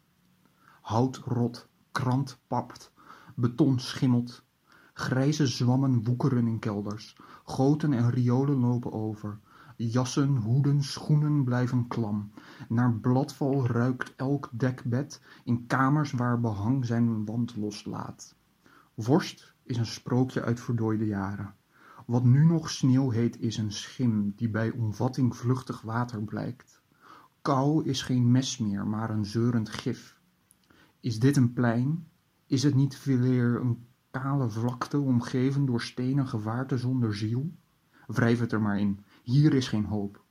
Hout 0.80 1.16
rot, 1.16 1.68
krant 1.92 2.38
papt, 2.46 2.92
beton 3.34 3.78
schimmelt, 3.78 4.44
grijze 4.92 5.46
zwammen 5.46 6.04
woekeren 6.04 6.46
in 6.46 6.58
kelders, 6.58 7.16
goten 7.44 7.92
en 7.92 8.10
riolen 8.10 8.58
lopen 8.58 8.92
over, 8.92 9.38
Jassen, 9.76 10.36
hoeden, 10.36 10.82
schoenen 10.82 11.44
blijven 11.44 11.88
klam. 11.88 12.30
Naar 12.68 12.92
bladval 12.92 13.66
ruikt 13.66 14.14
elk 14.16 14.48
dekbed 14.52 15.20
in 15.44 15.66
kamers 15.66 16.12
waar 16.12 16.40
behang 16.40 16.86
zijn 16.86 17.24
wand 17.24 17.56
loslaat. 17.56 18.34
Vorst 18.96 19.54
is 19.62 19.76
een 19.76 19.86
sprookje 19.86 20.42
uit 20.42 20.60
verdooide 20.60 21.06
jaren. 21.06 21.54
Wat 22.06 22.24
nu 22.24 22.44
nog 22.44 22.70
sneeuw 22.70 23.10
heet 23.10 23.40
is 23.40 23.56
een 23.56 23.72
schim 23.72 24.32
die 24.36 24.48
bij 24.48 24.70
omvatting 24.70 25.36
vluchtig 25.36 25.80
water 25.80 26.22
blijkt. 26.22 26.80
Kou 27.42 27.84
is 27.84 28.02
geen 28.02 28.30
mes 28.30 28.58
meer, 28.58 28.86
maar 28.86 29.10
een 29.10 29.24
zeurend 29.24 29.68
gif. 29.68 30.20
Is 31.00 31.18
dit 31.18 31.36
een 31.36 31.52
plein? 31.52 32.06
Is 32.46 32.62
het 32.62 32.74
niet 32.74 32.96
veeleer 32.96 33.60
een 33.60 33.86
kale 34.10 34.48
vlakte 34.48 34.98
omgeven 34.98 35.66
door 35.66 35.82
stenen 35.82 36.26
gevaarte 36.26 36.78
zonder 36.78 37.16
ziel? 37.16 37.52
Wrijf 38.06 38.40
het 38.40 38.52
er 38.52 38.62
maar 38.62 38.80
in. 38.80 39.04
Hier 39.26 39.54
is 39.54 39.68
geen 39.68 39.84
hoop. 39.84 40.24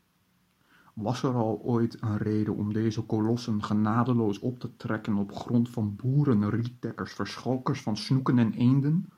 Was 0.94 1.24
er 1.24 1.34
al 1.34 1.62
ooit 1.64 2.02
een 2.02 2.18
reden 2.18 2.56
om 2.56 2.74
deze 2.74 3.02
kolossen 3.02 3.64
genadeloos 3.64 4.40
op 4.40 4.60
te 4.60 4.76
trekken 4.76 5.18
op 5.18 5.36
grond 5.36 5.70
van 5.70 5.96
boeren, 5.96 6.50
rietdekkers, 6.50 7.14
verschalkers 7.14 7.82
van 7.82 7.98
snoeken 7.98 8.40
en 8.40 8.54
eenden? 8.54 9.10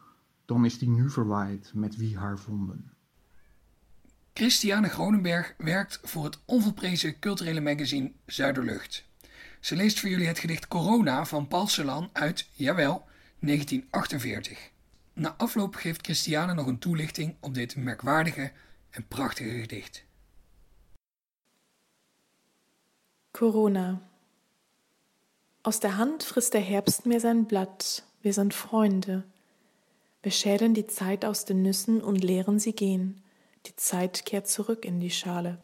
Dan 0.46 0.66
is 0.66 0.78
die 0.78 0.90
nu 0.90 1.10
verwaaid 1.10 1.72
met 1.74 1.96
wie 1.96 2.18
haar 2.18 2.40
vonden. 2.40 2.92
Christiane 4.34 4.90
Gronenberg 4.90 5.54
werkt 5.58 6.00
voor 6.04 6.24
het 6.24 6.40
onvolprezen 6.46 7.20
culturele 7.20 7.62
magazine 7.62 8.12
Zuiderlucht. 8.26 9.06
Ze 9.60 9.76
leest 9.76 10.00
voor 10.00 10.10
jullie 10.10 10.28
het 10.28 10.40
gedicht 10.40 10.68
Corona 10.68 11.26
van 11.26 11.48
Paul 11.48 11.68
Celan 11.68 12.10
uit, 12.14 12.50
jawel, 12.54 13.06
1948. 13.40 14.72
Na 15.14 15.36
afloop 15.38 15.76
geeft 15.76 16.06
Christiane 16.06 16.54
nog 16.54 16.68
een 16.68 16.80
toelichting 16.80 17.36
op 17.40 17.54
dit 17.54 17.76
merkwaardige 17.76 18.52
en 18.92 19.08
prachtige 19.08 19.62
gedicht. 19.62 20.04
Corona. 23.34 24.02
Aus 25.64 25.80
der 25.80 25.98
Hand 25.98 26.24
frisst 26.24 26.54
der 26.54 26.62
Herbst 26.62 27.06
mir 27.06 27.20
sein 27.20 27.46
Blatt. 27.46 28.04
Wir 28.22 28.34
sind 28.34 28.54
Freunde. 28.54 29.24
Wir 30.24 30.32
schälen 30.32 30.74
die 30.74 30.88
Zeit 30.88 31.24
aus 31.24 31.46
den 31.46 31.62
Nüssen 31.62 32.02
und 32.02 32.24
leeren 32.24 32.60
sie 32.60 32.74
gehen. 32.74 33.22
Die 33.66 33.76
Zeit 33.76 34.26
kehrt 34.26 34.48
zurück 34.48 34.86
in 34.86 35.00
die 35.00 35.12
Schale. 35.12 35.62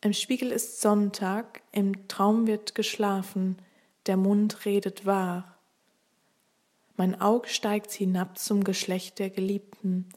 Im 0.00 0.12
Spiegel 0.12 0.52
ist 0.52 0.80
Sonntag, 0.80 1.62
im 1.72 2.08
Traum 2.08 2.46
wird 2.46 2.74
geschlafen, 2.74 3.58
der 4.06 4.16
Mund 4.16 4.64
redet 4.64 5.06
wahr. 5.06 5.58
Mein 6.96 7.20
Aug 7.20 7.46
steigt 7.46 7.92
hinab 7.92 8.38
zum 8.38 8.64
Geschlecht 8.64 9.18
der 9.18 9.30
Geliebten. 9.30 10.08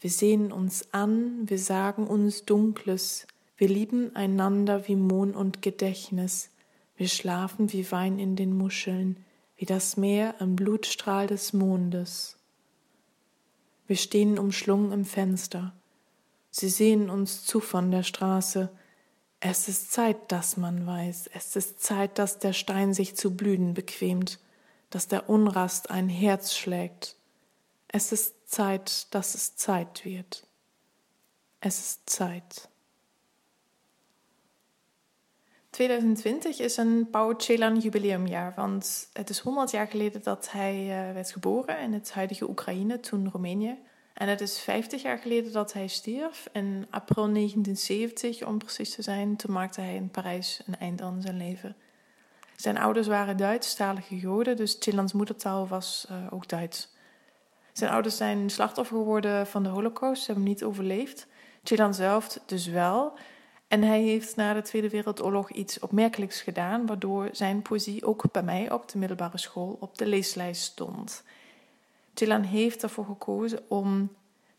Wir 0.00 0.10
sehen 0.10 0.52
uns 0.52 0.92
an, 0.92 1.48
wir 1.48 1.58
sagen 1.58 2.06
uns 2.06 2.44
Dunkles, 2.44 3.26
wir 3.56 3.68
lieben 3.68 4.14
einander 4.14 4.86
wie 4.86 4.94
Mohn 4.94 5.34
und 5.34 5.60
Gedächtnis, 5.62 6.50
wir 6.96 7.08
schlafen 7.08 7.72
wie 7.72 7.90
Wein 7.90 8.20
in 8.20 8.36
den 8.36 8.56
Muscheln, 8.56 9.24
wie 9.56 9.64
das 9.64 9.96
Meer 9.96 10.36
im 10.38 10.54
Blutstrahl 10.54 11.26
des 11.26 11.52
Mondes. 11.52 12.36
Wir 13.88 13.96
stehen 13.96 14.38
umschlungen 14.38 14.92
im 14.92 15.04
Fenster. 15.04 15.74
Sie 16.50 16.68
sehen 16.68 17.10
uns 17.10 17.44
zu 17.44 17.58
von 17.58 17.90
der 17.90 18.04
Straße. 18.04 18.70
Es 19.40 19.68
ist 19.68 19.90
Zeit, 19.90 20.30
dass 20.30 20.56
man 20.56 20.86
weiß. 20.86 21.30
Es 21.34 21.56
ist 21.56 21.82
Zeit, 21.82 22.18
dass 22.18 22.38
der 22.38 22.52
Stein 22.52 22.94
sich 22.94 23.16
zu 23.16 23.34
blühen 23.34 23.74
bequemt, 23.74 24.38
dass 24.90 25.08
der 25.08 25.28
Unrast 25.28 25.90
ein 25.90 26.08
Herz 26.08 26.54
schlägt. 26.54 27.17
Es 27.90 28.12
ist 28.12 28.34
Zeit, 28.50 29.14
dass 29.14 29.34
es 29.34 29.56
Zeit 29.56 30.04
wird. 30.04 30.46
Es 31.60 31.78
ist 31.78 32.10
Zeit. 32.10 32.68
2020 35.70 36.60
is 36.60 36.76
een 36.76 37.08
Celan 37.36 37.78
jubileumjaar, 37.78 38.52
want 38.56 39.08
het 39.12 39.30
is 39.30 39.38
100 39.38 39.70
jaar 39.70 39.86
geleden 39.86 40.22
dat 40.22 40.52
hij 40.52 40.82
uh, 40.82 41.14
werd 41.14 41.30
geboren 41.30 41.80
in 41.80 41.92
het 41.92 42.12
huidige 42.12 42.48
Oekraïne, 42.48 43.00
toen 43.00 43.30
Roemenië. 43.30 43.78
En 44.14 44.28
het 44.28 44.40
is 44.40 44.60
50 44.60 45.02
jaar 45.02 45.18
geleden 45.18 45.52
dat 45.52 45.72
hij 45.72 45.86
stierf. 45.86 46.48
In 46.52 46.86
april 46.90 47.32
1970, 47.32 48.46
om 48.46 48.58
precies 48.58 48.94
te 48.94 49.02
zijn, 49.02 49.36
toen 49.36 49.52
maakte 49.52 49.80
hij 49.80 49.94
in 49.94 50.10
Parijs 50.10 50.62
een 50.66 50.78
eind 50.78 51.02
aan 51.02 51.22
zijn 51.22 51.36
leven. 51.36 51.76
Zijn 52.56 52.78
ouders 52.78 53.06
waren 53.06 53.36
Duitsstalige 53.36 54.16
Joden, 54.16 54.56
dus 54.56 54.76
Chilans 54.80 55.12
moedertaal 55.12 55.68
was 55.68 56.06
uh, 56.10 56.16
ook 56.30 56.48
Duits. 56.48 56.88
Zijn 57.78 57.90
ouders 57.90 58.16
zijn 58.16 58.50
slachtoffer 58.50 58.96
geworden 58.96 59.46
van 59.46 59.62
de 59.62 59.68
Holocaust, 59.68 60.22
ze 60.22 60.26
hebben 60.32 60.48
niet 60.48 60.64
overleefd. 60.64 61.26
Chilan 61.62 61.94
zelf 61.94 62.38
dus 62.46 62.66
wel. 62.66 63.12
En 63.68 63.82
hij 63.82 64.02
heeft 64.02 64.36
na 64.36 64.54
de 64.54 64.62
Tweede 64.62 64.88
Wereldoorlog 64.88 65.50
iets 65.50 65.78
opmerkelijks 65.78 66.40
gedaan, 66.40 66.86
waardoor 66.86 67.28
zijn 67.32 67.62
poëzie 67.62 68.04
ook 68.04 68.32
bij 68.32 68.42
mij 68.42 68.70
op 68.70 68.88
de 68.88 68.98
middelbare 68.98 69.38
school 69.38 69.76
op 69.80 69.98
de 69.98 70.06
leeslijst 70.06 70.62
stond. 70.62 71.22
Chilan 72.14 72.42
heeft 72.42 72.82
ervoor 72.82 73.04
gekozen 73.04 73.60
om 73.68 74.10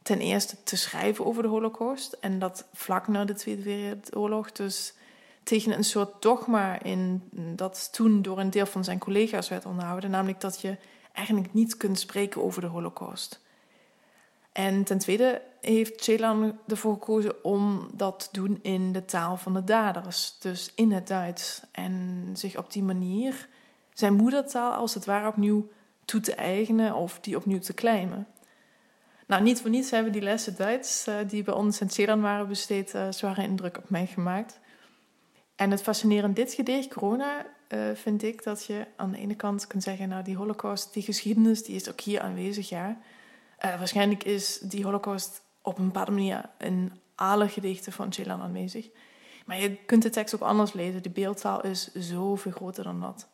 ten 0.02 0.20
eerste 0.20 0.64
te 0.64 0.78
schrijven 0.78 1.26
over 1.26 1.44
de 1.44 1.50
Holocaust 1.50 2.14
en 2.14 2.40
dat 2.40 2.68
vlak 2.74 3.08
na 3.08 3.26
de 3.26 3.34
Tweede 3.34 3.64
Wereldoorlog, 3.64 4.52
dus 4.52 4.94
tegen 5.44 5.74
een 5.74 5.84
soort 5.84 6.22
dogma 6.22 6.82
in 6.84 7.30
dat 7.56 7.90
toen 7.92 8.22
door 8.22 8.40
een 8.40 8.50
deel 8.50 8.66
van 8.66 8.84
zijn 8.84 9.00
collega's 9.00 9.50
werd 9.50 9.66
onderhouden, 9.66 10.10
namelijk 10.10 10.42
dat 10.42 10.62
je 10.62 10.78
eigenlijk 11.12 11.54
niet 11.54 11.78
kunt 11.78 12.00
spreken 12.00 12.44
over 12.44 12.62
de 12.62 12.68
Holocaust. 12.68 13.42
En 14.52 14.84
ten 14.84 14.98
tweede 14.98 15.42
heeft 15.62 16.04
Celan 16.04 16.60
ervoor 16.68 16.94
gekozen 16.94 17.44
om 17.44 17.90
dat 17.94 18.20
te 18.20 18.40
doen 18.42 18.60
in 18.62 18.92
de 18.92 19.06
taal 19.06 19.38
van 19.38 19.54
de 19.54 19.64
daders, 19.64 20.38
dus 20.40 20.72
in 20.76 20.92
het 20.92 21.08
Duits. 21.08 21.62
En 21.72 22.30
zich 22.34 22.58
op 22.58 22.72
die 22.72 22.84
manier 22.84 23.48
zijn 23.94 24.14
moedertaal 24.14 24.74
als 24.74 24.94
het 24.94 25.06
ware 25.06 25.28
opnieuw 25.28 25.70
toe 26.06 26.20
te 26.20 26.36
eigenen 26.36 26.96
of 26.96 27.20
die 27.20 27.36
opnieuw 27.36 27.60
te 27.60 27.74
claimen. 27.74 28.28
Nou, 29.28 29.44
niet 29.44 29.62
voor 29.62 29.70
niets 29.70 29.92
hebben 29.92 30.12
die 30.12 30.22
lessen 30.22 30.56
Duits, 30.56 31.08
uh, 31.08 31.16
die 31.28 31.44
bij 31.44 31.54
ons 31.54 31.82
in 31.82 31.90
Celan 31.90 32.22
waren 32.22 32.48
besteed, 32.48 32.94
uh, 32.94 33.08
zware 33.10 33.44
indruk 33.44 33.78
op 33.78 33.90
mij 33.90 34.08
gemaakt. 34.08 34.60
En 35.56 35.72
het 35.72 35.82
fascinerende 35.82 36.36
dit 36.36 36.54
gedicht, 36.54 36.94
Corona, 36.94 37.46
uh, 37.70 37.96
vind 37.96 38.24
ik 38.24 38.44
dat 38.44 38.66
je 38.66 38.86
aan 38.96 39.12
de 39.12 39.18
ene 39.18 39.36
kant 39.36 39.68
kunt 39.68 39.84
zeggen, 39.84 40.10
nou 40.10 40.24
die 40.24 40.36
holocaust, 40.36 40.94
die 40.94 41.04
geschiedenis, 41.04 41.64
die 41.64 41.76
is 41.76 41.90
ook 41.90 42.02
hier 42.02 42.22
aanwezig, 42.22 42.70
ja. 42.70 42.98
Uh, 43.66 43.78
waarschijnlijk 43.78 44.24
is 44.24 44.60
die 44.60 44.84
holocaust 44.84 45.42
op 45.62 45.78
een 45.78 45.86
bepaalde 45.86 46.12
manier 46.12 46.50
in 46.58 46.92
alle 47.16 47.48
gedichten 47.48 47.92
van 47.92 48.14
Celan 48.14 48.42
aanwezig. 48.42 48.90
Maar 49.46 49.60
je 49.60 49.76
kunt 49.76 50.04
de 50.04 50.10
tekst 50.10 50.36
ook 50.36 50.42
anders 50.42 50.74
lezen. 50.74 51.04
De 51.04 51.10
beeldtaal 51.10 51.64
is 51.64 51.94
zoveel 51.94 52.52
groter 52.52 52.84
dan 52.84 53.00
dat. 53.00 53.28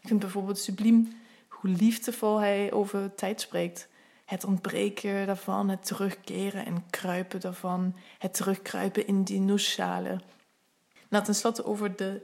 Ik 0.00 0.08
vind 0.08 0.20
bijvoorbeeld 0.20 0.58
subliem 0.58 1.12
hoe 1.48 1.70
liefdevol 1.70 2.38
hij 2.38 2.72
over 2.72 3.14
tijd 3.14 3.40
spreekt. 3.40 3.88
Het 4.24 4.44
ontbreken 4.44 5.26
daarvan, 5.26 5.68
het 5.68 5.86
terugkeren 5.86 6.66
en 6.66 6.84
kruipen 6.90 7.40
daarvan, 7.40 7.96
het 8.18 8.34
terugkruipen 8.34 9.06
in 9.06 9.22
die 9.22 9.40
noesschalen. 9.40 10.22
Nou, 11.08 11.24
tenslotte 11.24 11.64
over 11.64 11.96
de 11.96 12.20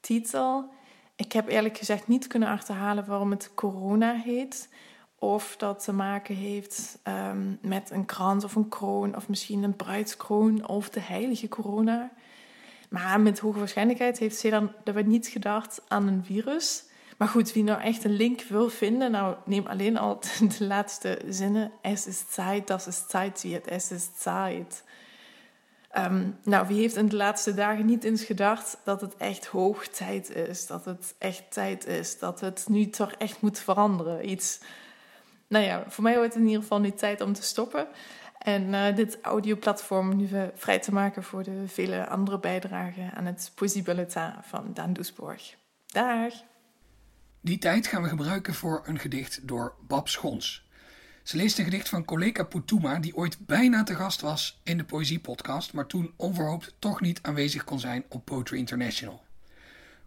titel. 0.00 0.70
Ik 1.22 1.32
heb 1.32 1.48
eerlijk 1.48 1.78
gezegd 1.78 2.08
niet 2.08 2.26
kunnen 2.26 2.48
achterhalen 2.48 3.04
waarom 3.06 3.30
het 3.30 3.50
corona 3.54 4.14
heet. 4.14 4.68
Of 5.18 5.56
dat 5.56 5.84
te 5.84 5.92
maken 5.92 6.34
heeft 6.34 6.98
um, 7.08 7.58
met 7.60 7.90
een 7.90 8.04
krans 8.04 8.44
of 8.44 8.54
een 8.54 8.68
kroon, 8.68 9.16
of 9.16 9.28
misschien 9.28 9.62
een 9.62 9.76
bruidskroon 9.76 10.68
of 10.68 10.90
de 10.90 11.00
heilige 11.00 11.48
corona. 11.48 12.10
Maar 12.88 13.20
met 13.20 13.38
hoge 13.38 13.58
waarschijnlijkheid 13.58 14.18
heeft 14.18 14.36
ze 14.36 14.50
dan 14.50 14.72
daarbij 14.84 15.02
niet 15.02 15.26
gedacht 15.26 15.82
aan 15.88 16.06
een 16.06 16.24
virus. 16.24 16.84
Maar 17.18 17.28
goed, 17.28 17.52
wie 17.52 17.64
nou 17.64 17.80
echt 17.80 18.04
een 18.04 18.16
link 18.16 18.42
wil 18.42 18.68
vinden, 18.68 19.10
nou 19.10 19.36
neem 19.44 19.66
alleen 19.66 19.98
al 19.98 20.20
de 20.58 20.64
laatste 20.64 21.20
zinnen. 21.28 21.72
Es 21.80 22.06
ist 22.06 22.32
Zeit, 22.32 22.66
dass 22.66 22.86
es 22.86 23.06
Zeit 23.08 23.42
wird. 23.42 23.66
Es 23.66 23.90
ist 23.90 24.20
Zeit. 24.20 24.84
Um, 25.98 26.38
nou, 26.44 26.66
wie 26.66 26.80
heeft 26.80 26.96
in 26.96 27.08
de 27.08 27.16
laatste 27.16 27.54
dagen 27.54 27.86
niet 27.86 28.04
eens 28.04 28.24
gedacht 28.24 28.78
dat 28.84 29.00
het 29.00 29.16
echt 29.16 29.46
hoog 29.46 29.86
tijd 29.88 30.34
is? 30.34 30.66
Dat 30.66 30.84
het 30.84 31.14
echt 31.18 31.52
tijd 31.52 31.86
is? 31.86 32.18
Dat 32.18 32.40
het 32.40 32.64
nu 32.68 32.88
toch 32.88 33.12
echt 33.12 33.40
moet 33.40 33.58
veranderen? 33.58 34.30
Iets 34.30 34.60
nou 35.52 35.64
ja, 35.64 35.84
voor 35.88 36.02
mij 36.02 36.16
wordt 36.16 36.32
het 36.32 36.42
in 36.42 36.48
ieder 36.48 36.62
geval 36.62 36.80
nu 36.80 36.90
tijd 36.90 37.20
om 37.20 37.32
te 37.32 37.42
stoppen. 37.42 37.86
En 38.38 38.62
uh, 38.62 38.94
dit 38.94 39.18
audioplatform 39.22 40.16
nu 40.16 40.28
vrij 40.54 40.78
te 40.78 40.92
maken 40.92 41.22
voor 41.22 41.42
de 41.42 41.62
vele 41.66 42.06
andere 42.06 42.38
bijdragen 42.38 43.12
aan 43.12 43.26
het 43.26 43.52
Poëziebulletin 43.54 44.32
van 44.42 44.70
Daan 44.74 44.92
Doesborg. 44.92 45.54
Dag! 45.86 46.32
Die 47.40 47.58
tijd 47.58 47.86
gaan 47.86 48.02
we 48.02 48.08
gebruiken 48.08 48.54
voor 48.54 48.82
een 48.84 48.98
gedicht 48.98 49.48
door 49.48 49.74
Bab 49.86 50.08
Schons. 50.08 50.70
Ze 51.22 51.36
leest 51.36 51.58
een 51.58 51.64
gedicht 51.64 51.88
van 51.88 52.04
Koleka 52.04 52.44
Putuma, 52.44 52.98
die 52.98 53.16
ooit 53.16 53.46
bijna 53.46 53.82
te 53.82 53.94
gast 53.94 54.20
was 54.20 54.60
in 54.62 54.76
de 54.76 54.84
Poëziepodcast, 54.84 55.72
maar 55.72 55.86
toen 55.86 56.12
onverhoopt 56.16 56.74
toch 56.78 57.00
niet 57.00 57.22
aanwezig 57.22 57.64
kon 57.64 57.80
zijn 57.80 58.04
op 58.08 58.24
Poetry 58.24 58.58
International. 58.58 59.22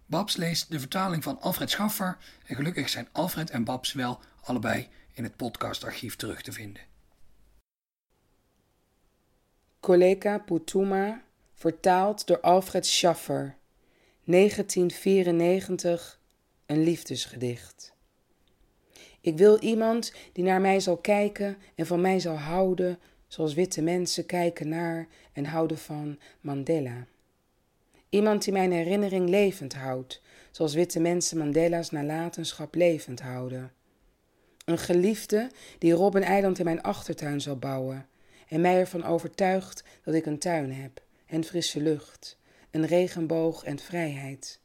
Babs 0.06 0.36
leest 0.36 0.72
de 0.72 0.80
vertaling 0.80 1.24
van 1.24 1.42
Alfred 1.42 1.70
Schaffer 1.70 2.18
en 2.46 2.56
gelukkig 2.56 2.90
zijn 2.90 3.08
Alfred 3.12 3.50
en 3.50 3.64
Babs 3.64 3.94
wel 3.94 4.20
allebei 4.42 4.88
in 5.14 5.24
het 5.24 5.36
podcastarchief 5.36 6.16
terug 6.16 6.42
te 6.42 6.52
vinden. 6.52 6.82
Koleka 9.80 10.38
Putuma, 10.38 11.22
vertaald 11.54 12.28
door 12.28 12.40
Alfred 12.40 12.86
Schaffer, 12.86 13.56
1994, 14.24 16.20
een 16.66 16.84
liefdesgedicht. 16.84 17.95
Ik 19.26 19.38
wil 19.38 19.60
iemand 19.60 20.14
die 20.34 20.44
naar 20.44 20.62
mij 20.62 20.80
zal 20.80 20.98
kijken 20.98 21.58
en 21.76 21.86
van 21.86 22.02
mij 22.02 22.20
zal 22.20 22.36
houden, 22.36 23.00
zoals 23.28 23.54
witte 23.54 23.82
mensen 23.82 24.26
kijken 24.26 24.70
naar 24.70 25.08
en 25.34 25.46
houden 25.46 25.78
van 25.78 26.20
Mandela. 26.42 27.06
Iemand 28.10 28.44
die 28.44 28.54
mijn 28.54 28.72
herinnering 28.72 29.30
levend 29.30 29.74
houdt, 29.74 30.22
zoals 30.52 30.74
witte 30.74 31.00
mensen 31.00 31.38
Mandela's 31.38 31.90
nalatenschap 31.90 32.76
levend 32.76 33.22
houden. 33.22 33.72
Een 34.66 34.78
geliefde 34.78 35.50
die 35.78 35.94
Robben 35.94 36.24
Eiland 36.24 36.60
in 36.60 36.66
mijn 36.66 36.82
achtertuin 36.82 37.42
zal 37.42 37.58
bouwen 37.58 38.08
en 38.48 38.62
mij 38.62 38.80
ervan 38.80 39.04
overtuigt 39.04 39.84
dat 40.04 40.14
ik 40.14 40.26
een 40.26 40.40
tuin 40.40 40.74
heb 40.74 41.02
en 41.26 41.44
frisse 41.44 41.82
lucht, 41.82 42.38
een 42.72 42.86
regenboog 42.86 43.64
en 43.64 43.80
vrijheid. 43.80 44.60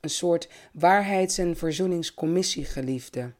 Een 0.00 0.10
soort 0.10 0.48
waarheids- 0.72 1.38
en 1.38 1.56
verzoeningscommissiegeliefde. 1.56 3.32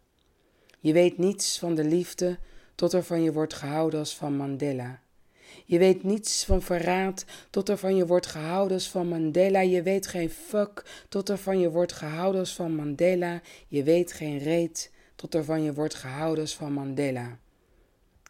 Je 0.83 0.93
weet 0.93 1.19
niets 1.19 1.59
van 1.59 1.75
de 1.75 1.85
liefde 1.85 2.39
tot 2.75 2.93
er 2.93 3.03
van 3.03 3.23
je 3.23 3.33
wordt 3.33 3.55
gehouden 3.55 3.99
als 3.99 4.17
van 4.17 4.37
Mandela. 4.37 5.01
Je 5.65 5.79
weet 5.79 6.03
niets 6.03 6.45
van 6.45 6.62
verraad 6.62 7.25
tot 7.51 7.69
er 7.69 7.77
van 7.79 7.97
je 7.97 8.07
wordt 8.07 8.27
gehouden 8.27 8.77
als 8.77 8.91
van 8.91 9.09
Mandela. 9.09 9.61
Je 9.61 9.83
weet 9.83 10.07
geen 10.07 10.31
fuck 10.31 11.05
tot 11.09 11.29
er 11.29 11.39
van 11.39 11.59
je 11.59 11.71
wordt 11.71 11.93
gehouden 11.93 12.41
als 12.41 12.55
van 12.55 12.75
Mandela. 12.75 13.41
Je 13.69 13.83
weet 13.83 14.12
geen 14.12 14.39
reet 14.39 14.93
tot 15.17 15.35
er 15.35 15.45
van 15.45 15.62
je 15.62 15.75
wordt 15.75 15.95
gehouden 15.95 16.41
als 16.41 16.57
van 16.57 16.73
Mandela. 16.73 17.39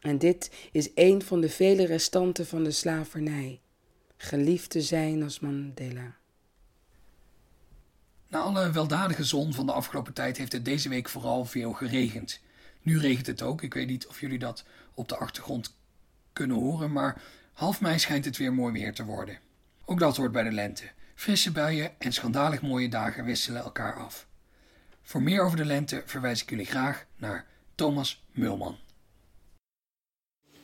En 0.00 0.18
dit 0.18 0.50
is 0.72 0.90
een 0.94 1.22
van 1.22 1.40
de 1.40 1.48
vele 1.48 1.86
restanten 1.86 2.46
van 2.46 2.64
de 2.64 2.70
slavernij. 2.70 3.60
Geliefd 4.16 4.70
te 4.70 4.82
zijn 4.82 5.22
als 5.22 5.40
Mandela. 5.40 6.16
Na 8.32 8.40
alle 8.40 8.70
weldadige 8.70 9.24
zon 9.24 9.52
van 9.52 9.66
de 9.66 9.72
afgelopen 9.72 10.12
tijd 10.12 10.36
heeft 10.36 10.52
het 10.52 10.64
deze 10.64 10.88
week 10.88 11.08
vooral 11.08 11.44
veel 11.44 11.72
geregend. 11.72 12.40
Nu 12.82 12.98
regent 12.98 13.26
het 13.26 13.42
ook. 13.42 13.62
Ik 13.62 13.74
weet 13.74 13.86
niet 13.86 14.06
of 14.06 14.20
jullie 14.20 14.38
dat 14.38 14.64
op 14.94 15.08
de 15.08 15.16
achtergrond 15.16 15.76
kunnen 16.32 16.56
horen, 16.56 16.92
maar 16.92 17.22
half 17.52 17.80
mei 17.80 17.98
schijnt 17.98 18.24
het 18.24 18.36
weer 18.36 18.52
mooi 18.52 18.72
weer 18.72 18.94
te 18.94 19.04
worden. 19.04 19.38
Ook 19.84 19.98
dat 19.98 20.16
hoort 20.16 20.32
bij 20.32 20.42
de 20.42 20.52
lente. 20.52 20.84
Frisse 21.14 21.52
buien 21.52 22.00
en 22.00 22.12
schandalig 22.12 22.62
mooie 22.62 22.88
dagen 22.88 23.24
wisselen 23.24 23.62
elkaar 23.62 23.94
af. 23.94 24.26
Voor 25.02 25.22
meer 25.22 25.42
over 25.42 25.56
de 25.56 25.64
lente 25.64 26.02
verwijs 26.06 26.42
ik 26.42 26.50
jullie 26.50 26.66
graag 26.66 27.06
naar 27.16 27.46
Thomas 27.74 28.24
Mulman. 28.30 28.76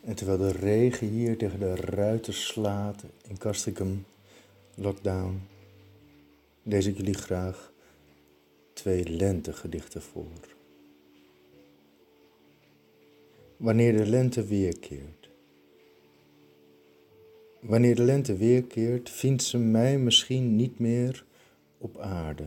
En 0.04 0.14
terwijl 0.14 0.38
de 0.38 0.52
regen 0.52 1.08
hier 1.08 1.38
tegen 1.38 1.58
de 1.58 1.74
ruiten 1.74 2.34
slaat 2.34 3.04
in 3.26 3.38
Castricum, 3.38 4.06
lockdown, 4.74 5.48
lees 6.68 6.86
ik 6.86 6.96
jullie 6.96 7.14
graag 7.14 7.72
twee 8.72 9.08
lentegedichten 9.08 10.02
voor. 10.02 10.56
wanneer 13.58 13.96
de 13.96 14.06
lente 14.06 14.44
weerkeert. 14.44 15.30
Wanneer 17.60 17.94
de 17.94 18.02
lente 18.02 18.36
weerkeert, 18.36 19.10
vindt 19.10 19.42
ze 19.42 19.58
mij 19.58 19.98
misschien 19.98 20.56
niet 20.56 20.78
meer 20.78 21.24
op 21.78 21.98
aarde. 21.98 22.44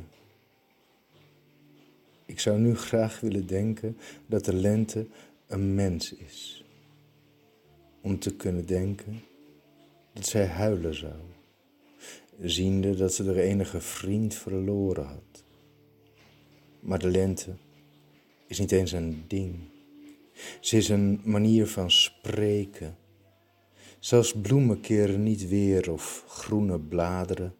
Ik 2.26 2.40
zou 2.40 2.60
nu 2.60 2.76
graag 2.76 3.20
willen 3.20 3.48
denken 3.48 3.98
dat 4.26 4.46
de 4.46 4.54
lente 4.54 5.08
een 5.48 5.76
mens 5.76 6.14
is. 6.14 6.66
Om 8.02 8.20
te 8.20 8.36
kunnen 8.36 8.66
denken 8.66 9.22
dat 10.14 10.26
zij 10.26 10.46
huilen 10.46 10.96
zou, 10.96 11.20
ziende 12.40 12.96
dat 12.96 13.14
ze 13.14 13.24
er 13.24 13.38
enige 13.38 13.82
vriend 13.82 14.34
verloren 14.34 15.06
had. 15.06 15.44
Maar 16.80 17.00
de 17.00 17.08
lente 17.08 17.56
is 18.48 18.60
niet 18.60 18.72
eens 18.72 18.92
een 18.92 19.24
ding. 19.28 19.56
Ze 20.60 20.78
is 20.78 20.90
een 20.90 21.22
manier 21.24 21.68
van 21.68 21.92
spreken. 21.92 22.98
Zelfs 24.00 24.34
bloemen 24.42 24.82
keren 24.82 25.24
niet 25.24 25.48
weer 25.48 25.92
of 25.92 26.24
groene 26.28 26.80
bladeren. 26.80 27.56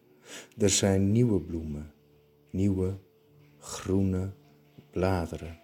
Er 0.58 0.70
zijn 0.70 1.12
nieuwe 1.12 1.40
bloemen, 1.40 1.92
nieuwe 2.50 2.98
groene 3.58 4.32
bladeren. 4.90 5.60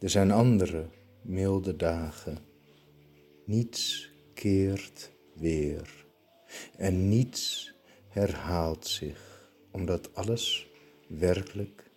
Er 0.00 0.10
zijn 0.10 0.30
andere 0.30 0.88
milde 1.22 1.76
dagen. 1.76 2.38
Niets 3.44 4.12
keert 4.34 5.12
weer 5.34 6.06
en 6.76 7.08
niets 7.08 7.73
herhaalt 8.14 8.86
zich, 8.86 9.48
omdat 9.70 10.14
alles 10.14 10.68
werkelijk 11.06 11.90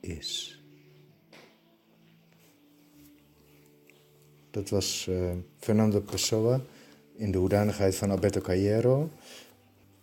is. 0.00 0.60
Dat 4.50 4.68
was 4.68 5.06
uh, 5.08 5.32
Fernando 5.58 6.00
Pessoa 6.00 6.60
in 7.14 7.30
de 7.30 7.38
hoedanigheid 7.38 7.96
van 7.96 8.10
Alberto 8.10 8.40
Cayero. 8.40 9.10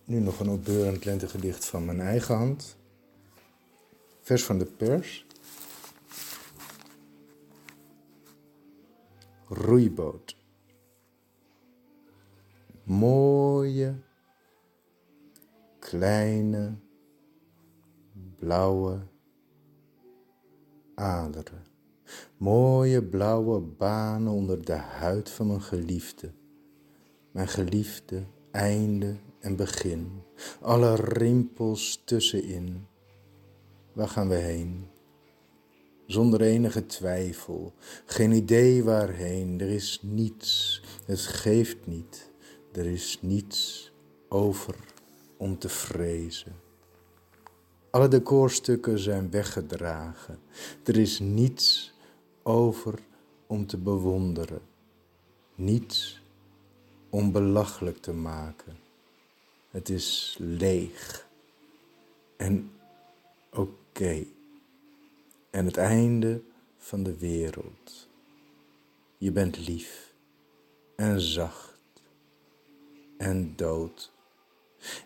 Nu 0.05 0.19
nog 0.19 0.39
een 0.39 0.49
opbeurend 0.49 1.05
lentegedicht 1.05 1.65
van 1.65 1.85
mijn 1.85 1.99
eigen 1.99 2.35
hand. 2.35 2.77
Vers 4.21 4.43
van 4.43 4.57
de 4.57 4.65
pers. 4.65 5.25
Roeiboot. 9.47 10.35
Mooie, 12.83 13.95
kleine, 15.87 16.75
blauwe 18.39 18.99
aderen. 20.95 21.65
Mooie 22.37 23.03
blauwe 23.03 23.61
banen 23.61 24.31
onder 24.31 24.65
de 24.65 24.73
huid 24.73 25.29
van 25.29 25.47
mijn 25.47 25.61
geliefde. 25.61 26.31
Mijn 27.31 27.47
geliefde, 27.47 28.23
einde 28.51 29.15
en 29.39 29.55
begin. 29.55 30.21
Alle 30.61 30.95
rimpels 30.95 32.01
tussenin. 32.05 32.87
Waar 33.93 34.09
gaan 34.09 34.27
we 34.27 34.35
heen? 34.35 34.87
Zonder 36.05 36.41
enige 36.41 36.85
twijfel, 36.85 37.73
geen 38.05 38.31
idee 38.31 38.83
waarheen. 38.83 39.59
Er 39.61 39.69
is 39.69 39.99
niets, 40.01 40.81
het 41.05 41.19
geeft 41.19 41.87
niet. 41.87 42.31
Er 42.71 42.85
is 42.85 43.19
niets 43.21 43.91
over 44.29 44.95
om 45.37 45.57
te 45.57 45.69
vrezen. 45.69 46.55
Alle 47.89 48.07
decorstukken 48.07 48.99
zijn 48.99 49.31
weggedragen. 49.31 50.39
Er 50.83 50.97
is 50.97 51.19
niets 51.19 51.93
over 52.43 52.99
om 53.47 53.67
te 53.67 53.77
bewonderen, 53.77 54.61
niets 55.55 56.21
om 57.09 57.31
belachelijk 57.31 57.97
te 57.97 58.13
maken. 58.13 58.77
Het 59.69 59.89
is 59.89 60.35
leeg 60.39 61.27
en 62.37 62.71
oké. 63.51 64.25
En 65.49 65.65
het 65.65 65.77
einde 65.77 66.41
van 66.77 67.03
de 67.03 67.17
wereld. 67.17 68.07
Je 69.17 69.31
bent 69.31 69.67
lief 69.67 70.13
en 70.95 71.21
zacht 71.21 71.79
en 73.17 73.55
dood. 73.55 74.11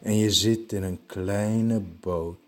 En 0.01 0.15
je 0.15 0.31
zit 0.31 0.71
in 0.71 0.83
een 0.83 1.05
kleine 1.05 1.79
boot. 1.79 2.39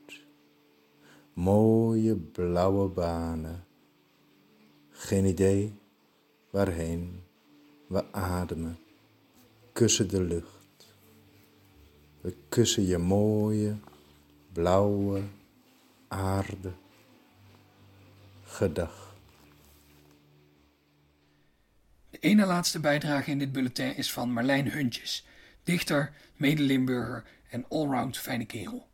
Mooie 1.34 2.16
blauwe 2.16 2.88
banen 2.88 3.66
geen 5.04 5.26
idee 5.26 5.74
waarheen 6.50 7.24
we 7.88 8.12
ademen, 8.12 8.78
kussen 9.74 10.10
de 10.10 10.24
lucht. 10.24 10.96
We 12.22 12.36
kussen 12.50 12.86
je 12.86 12.98
mooie, 12.98 13.76
blauwe 14.52 15.22
aarde. 16.08 16.72
Gedag. 18.44 19.16
De 22.10 22.20
ene 22.20 22.46
laatste 22.46 22.80
bijdrage 22.80 23.32
in 23.32 23.40
dit 23.40 23.52
bulletin 23.52 23.96
is 23.96 24.12
van 24.12 24.32
Marlijn 24.32 24.72
Huntjes, 24.72 25.26
dichter, 25.64 26.14
mede-Limburger 26.36 27.24
en 27.50 27.66
allround 27.70 28.18
fijne 28.18 28.46
kerel. 28.46 28.88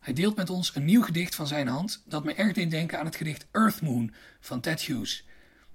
Hij 0.00 0.12
deelt 0.12 0.36
met 0.36 0.50
ons 0.50 0.74
een 0.74 0.84
nieuw 0.84 1.02
gedicht 1.02 1.34
van 1.34 1.46
zijn 1.46 1.68
hand 1.68 2.02
dat 2.06 2.24
me 2.24 2.34
erg 2.34 2.52
deed 2.52 2.70
denken 2.70 2.98
aan 2.98 3.04
het 3.04 3.16
gedicht 3.16 3.46
Earth 3.50 3.82
Moon 3.82 4.14
van 4.40 4.60
Ted 4.60 4.80
Hughes, 4.80 5.26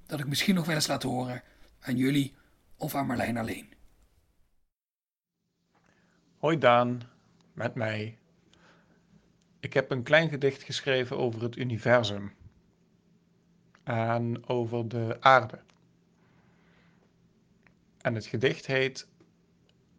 dat 0.06 0.20
ik 0.20 0.28
misschien 0.28 0.56
nog 0.56 0.66
wel 0.66 0.76
eens 0.76 0.88
laat 0.88 1.04
horen 1.04 1.44
aan 1.80 1.98
jullie 1.98 2.36
of 2.78 2.96
aan 2.96 3.06
Marlijn 3.06 3.38
alleen. 3.38 3.74
Hoi 6.38 6.58
Daan, 6.58 7.02
met 7.54 7.76
mij. 7.76 8.18
Ik 9.60 9.74
heb 9.74 9.92
een 9.92 10.04
klein 10.04 10.30
gedicht 10.30 10.64
geschreven 10.64 11.18
over 11.18 11.42
het 11.42 11.56
universum 11.56 12.34
en 13.84 14.48
over 14.48 14.88
de 14.88 15.18
aarde. 15.20 15.60
En 18.02 18.16
het 18.16 18.26
gedicht 18.26 18.66
heet 18.66 19.08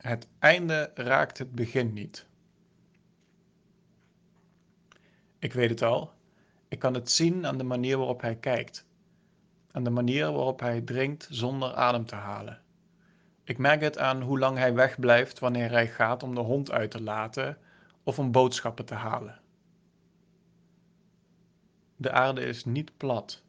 Het 0.06 0.26
einde 0.38 0.90
raakt 0.94 1.38
het 1.38 1.52
begin 1.52 1.92
niet. 1.92 2.26
Ik 5.38 5.52
weet 5.52 5.70
het 5.70 5.82
al. 5.82 6.12
Ik 6.68 6.78
kan 6.78 6.94
het 6.94 7.10
zien 7.10 7.46
aan 7.46 7.58
de 7.58 7.64
manier 7.64 7.96
waarop 7.96 8.20
hij 8.20 8.36
kijkt. 8.36 8.86
Aan 9.70 9.84
de 9.84 9.90
manier 9.90 10.32
waarop 10.32 10.60
hij 10.60 10.80
drinkt 10.80 11.28
zonder 11.30 11.74
adem 11.74 12.06
te 12.06 12.14
halen. 12.14 12.60
Ik 13.44 13.58
merk 13.58 13.80
het 13.80 13.98
aan 13.98 14.22
hoe 14.22 14.38
lang 14.38 14.58
hij 14.58 14.74
wegblijft 14.74 15.38
wanneer 15.38 15.70
hij 15.70 15.88
gaat 15.88 16.22
om 16.22 16.34
de 16.34 16.40
hond 16.40 16.70
uit 16.70 16.90
te 16.90 17.02
laten 17.02 17.58
of 18.02 18.18
om 18.18 18.32
boodschappen 18.32 18.84
te 18.84 18.94
halen. 18.94 19.40
De 21.96 22.10
aarde 22.10 22.40
is 22.40 22.64
niet 22.64 22.96
plat. 22.96 23.42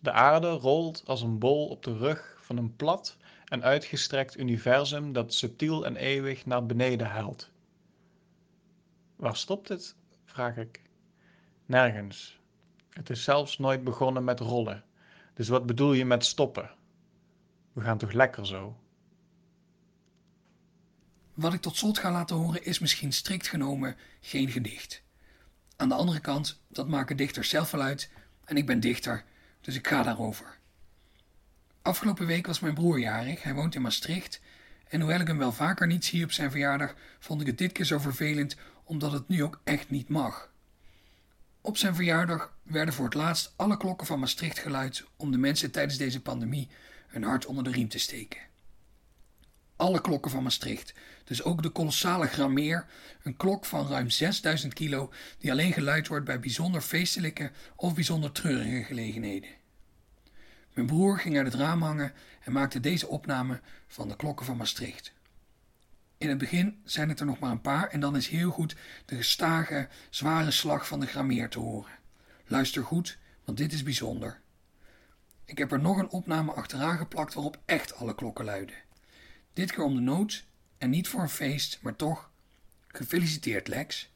De 0.00 0.12
aarde 0.12 0.50
rolt 0.50 1.02
als 1.06 1.22
een 1.22 1.38
bol 1.38 1.68
op 1.68 1.82
de 1.82 1.96
rug 1.96 2.36
van 2.40 2.56
een 2.56 2.76
plat 2.76 3.18
en 3.50 3.62
uitgestrekt 3.62 4.38
universum 4.38 5.12
dat 5.12 5.34
subtiel 5.34 5.84
en 5.84 5.96
eeuwig 5.96 6.46
naar 6.46 6.66
beneden 6.66 7.06
huilt. 7.06 7.50
Waar 9.16 9.36
stopt 9.36 9.68
het 9.68 9.94
vraag 10.24 10.56
ik. 10.56 10.80
Nergens. 11.66 12.38
Het 12.90 13.10
is 13.10 13.24
zelfs 13.24 13.58
nooit 13.58 13.84
begonnen 13.84 14.24
met 14.24 14.40
rollen. 14.40 14.84
Dus 15.34 15.48
wat 15.48 15.66
bedoel 15.66 15.92
je 15.92 16.04
met 16.04 16.24
stoppen? 16.24 16.70
We 17.72 17.80
gaan 17.80 17.98
toch 17.98 18.12
lekker 18.12 18.46
zo? 18.46 18.78
Wat 21.34 21.52
ik 21.52 21.60
tot 21.60 21.76
slot 21.76 21.98
ga 21.98 22.10
laten 22.10 22.36
horen 22.36 22.64
is 22.64 22.78
misschien 22.78 23.12
strikt 23.12 23.48
genomen 23.48 23.96
geen 24.20 24.48
gedicht. 24.48 25.02
Aan 25.76 25.88
de 25.88 25.94
andere 25.94 26.20
kant, 26.20 26.62
dat 26.68 26.88
maken 26.88 27.16
dichters 27.16 27.48
zelf 27.48 27.70
wel 27.70 27.82
uit 27.82 28.10
en 28.44 28.56
ik 28.56 28.66
ben 28.66 28.80
dichter, 28.80 29.24
dus 29.60 29.74
ik 29.74 29.86
ga 29.86 30.02
daarover. 30.02 30.59
Afgelopen 31.82 32.26
week 32.26 32.46
was 32.46 32.60
mijn 32.60 32.74
broer 32.74 32.98
jarig, 32.98 33.42
hij 33.42 33.54
woont 33.54 33.74
in 33.74 33.82
Maastricht 33.82 34.40
en 34.88 35.00
hoewel 35.00 35.20
ik 35.20 35.26
hem 35.26 35.38
wel 35.38 35.52
vaker 35.52 35.86
niet 35.86 36.04
zie 36.04 36.24
op 36.24 36.32
zijn 36.32 36.50
verjaardag, 36.50 36.94
vond 37.18 37.40
ik 37.40 37.46
het 37.46 37.58
dit 37.58 37.72
keer 37.72 37.84
zo 37.84 37.98
vervelend 37.98 38.56
omdat 38.84 39.12
het 39.12 39.28
nu 39.28 39.42
ook 39.42 39.60
echt 39.64 39.90
niet 39.90 40.08
mag. 40.08 40.52
Op 41.60 41.76
zijn 41.76 41.94
verjaardag 41.94 42.56
werden 42.62 42.94
voor 42.94 43.04
het 43.04 43.14
laatst 43.14 43.52
alle 43.56 43.76
klokken 43.76 44.06
van 44.06 44.18
Maastricht 44.18 44.58
geluid 44.58 45.04
om 45.16 45.30
de 45.30 45.38
mensen 45.38 45.70
tijdens 45.70 45.96
deze 45.96 46.22
pandemie 46.22 46.68
een 47.10 47.22
hart 47.22 47.46
onder 47.46 47.64
de 47.64 47.70
riem 47.70 47.88
te 47.88 47.98
steken. 47.98 48.40
Alle 49.76 50.00
klokken 50.00 50.30
van 50.30 50.42
Maastricht, 50.42 50.94
dus 51.24 51.42
ook 51.42 51.62
de 51.62 51.68
kolossale 51.68 52.26
Grameer, 52.26 52.86
een 53.22 53.36
klok 53.36 53.64
van 53.64 53.88
ruim 53.88 54.10
6000 54.10 54.74
kilo 54.74 55.12
die 55.38 55.50
alleen 55.50 55.72
geluid 55.72 56.08
wordt 56.08 56.24
bij 56.24 56.40
bijzonder 56.40 56.80
feestelijke 56.80 57.50
of 57.76 57.94
bijzonder 57.94 58.32
treurige 58.32 58.82
gelegenheden. 58.82 59.50
Mijn 60.72 60.86
broer 60.86 61.18
ging 61.18 61.36
uit 61.36 61.46
het 61.46 61.60
raam 61.60 61.82
hangen 61.82 62.12
en 62.40 62.52
maakte 62.52 62.80
deze 62.80 63.08
opname 63.08 63.60
van 63.86 64.08
de 64.08 64.16
klokken 64.16 64.46
van 64.46 64.56
Maastricht. 64.56 65.12
In 66.18 66.28
het 66.28 66.38
begin 66.38 66.80
zijn 66.84 67.08
het 67.08 67.20
er 67.20 67.26
nog 67.26 67.38
maar 67.38 67.50
een 67.50 67.60
paar 67.60 67.88
en 67.88 68.00
dan 68.00 68.16
is 68.16 68.28
heel 68.28 68.50
goed 68.50 68.76
de 69.04 69.16
gestage, 69.16 69.88
zware 70.10 70.50
slag 70.50 70.86
van 70.86 71.00
de 71.00 71.06
grameer 71.06 71.48
te 71.48 71.58
horen. 71.58 71.92
Luister 72.46 72.84
goed, 72.84 73.18
want 73.44 73.58
dit 73.58 73.72
is 73.72 73.82
bijzonder. 73.82 74.40
Ik 75.44 75.58
heb 75.58 75.72
er 75.72 75.80
nog 75.80 75.96
een 75.96 76.10
opname 76.10 76.52
achteraan 76.52 76.96
geplakt 76.96 77.34
waarop 77.34 77.60
echt 77.64 77.94
alle 77.94 78.14
klokken 78.14 78.44
luiden. 78.44 78.74
Dit 79.52 79.72
keer 79.72 79.84
om 79.84 79.94
de 79.94 80.00
nood 80.00 80.44
en 80.78 80.90
niet 80.90 81.08
voor 81.08 81.20
een 81.20 81.28
feest, 81.28 81.78
maar 81.82 81.96
toch. 81.96 82.30
Gefeliciteerd, 82.88 83.68
Lex. 83.68 84.12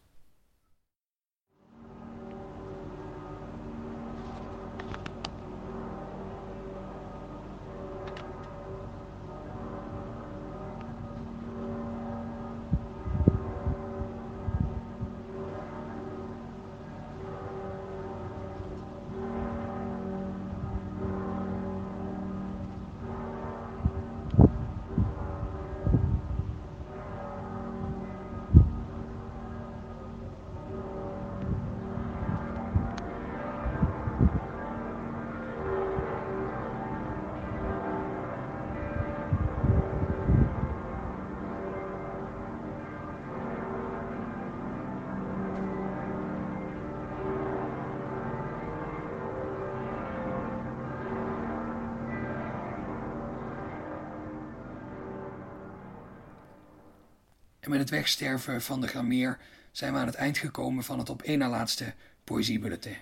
En 57.64 57.70
met 57.70 57.78
het 57.78 57.90
wegsterven 57.90 58.62
van 58.62 58.80
de 58.80 58.86
Grameer 58.86 59.38
zijn 59.72 59.92
we 59.92 59.98
aan 59.98 60.06
het 60.06 60.14
eind 60.14 60.38
gekomen 60.38 60.84
van 60.84 60.98
het 60.98 61.10
op 61.10 61.22
één 61.22 61.38
na 61.38 61.48
laatste 61.48 61.94
Poëziebulletin. 62.24 62.96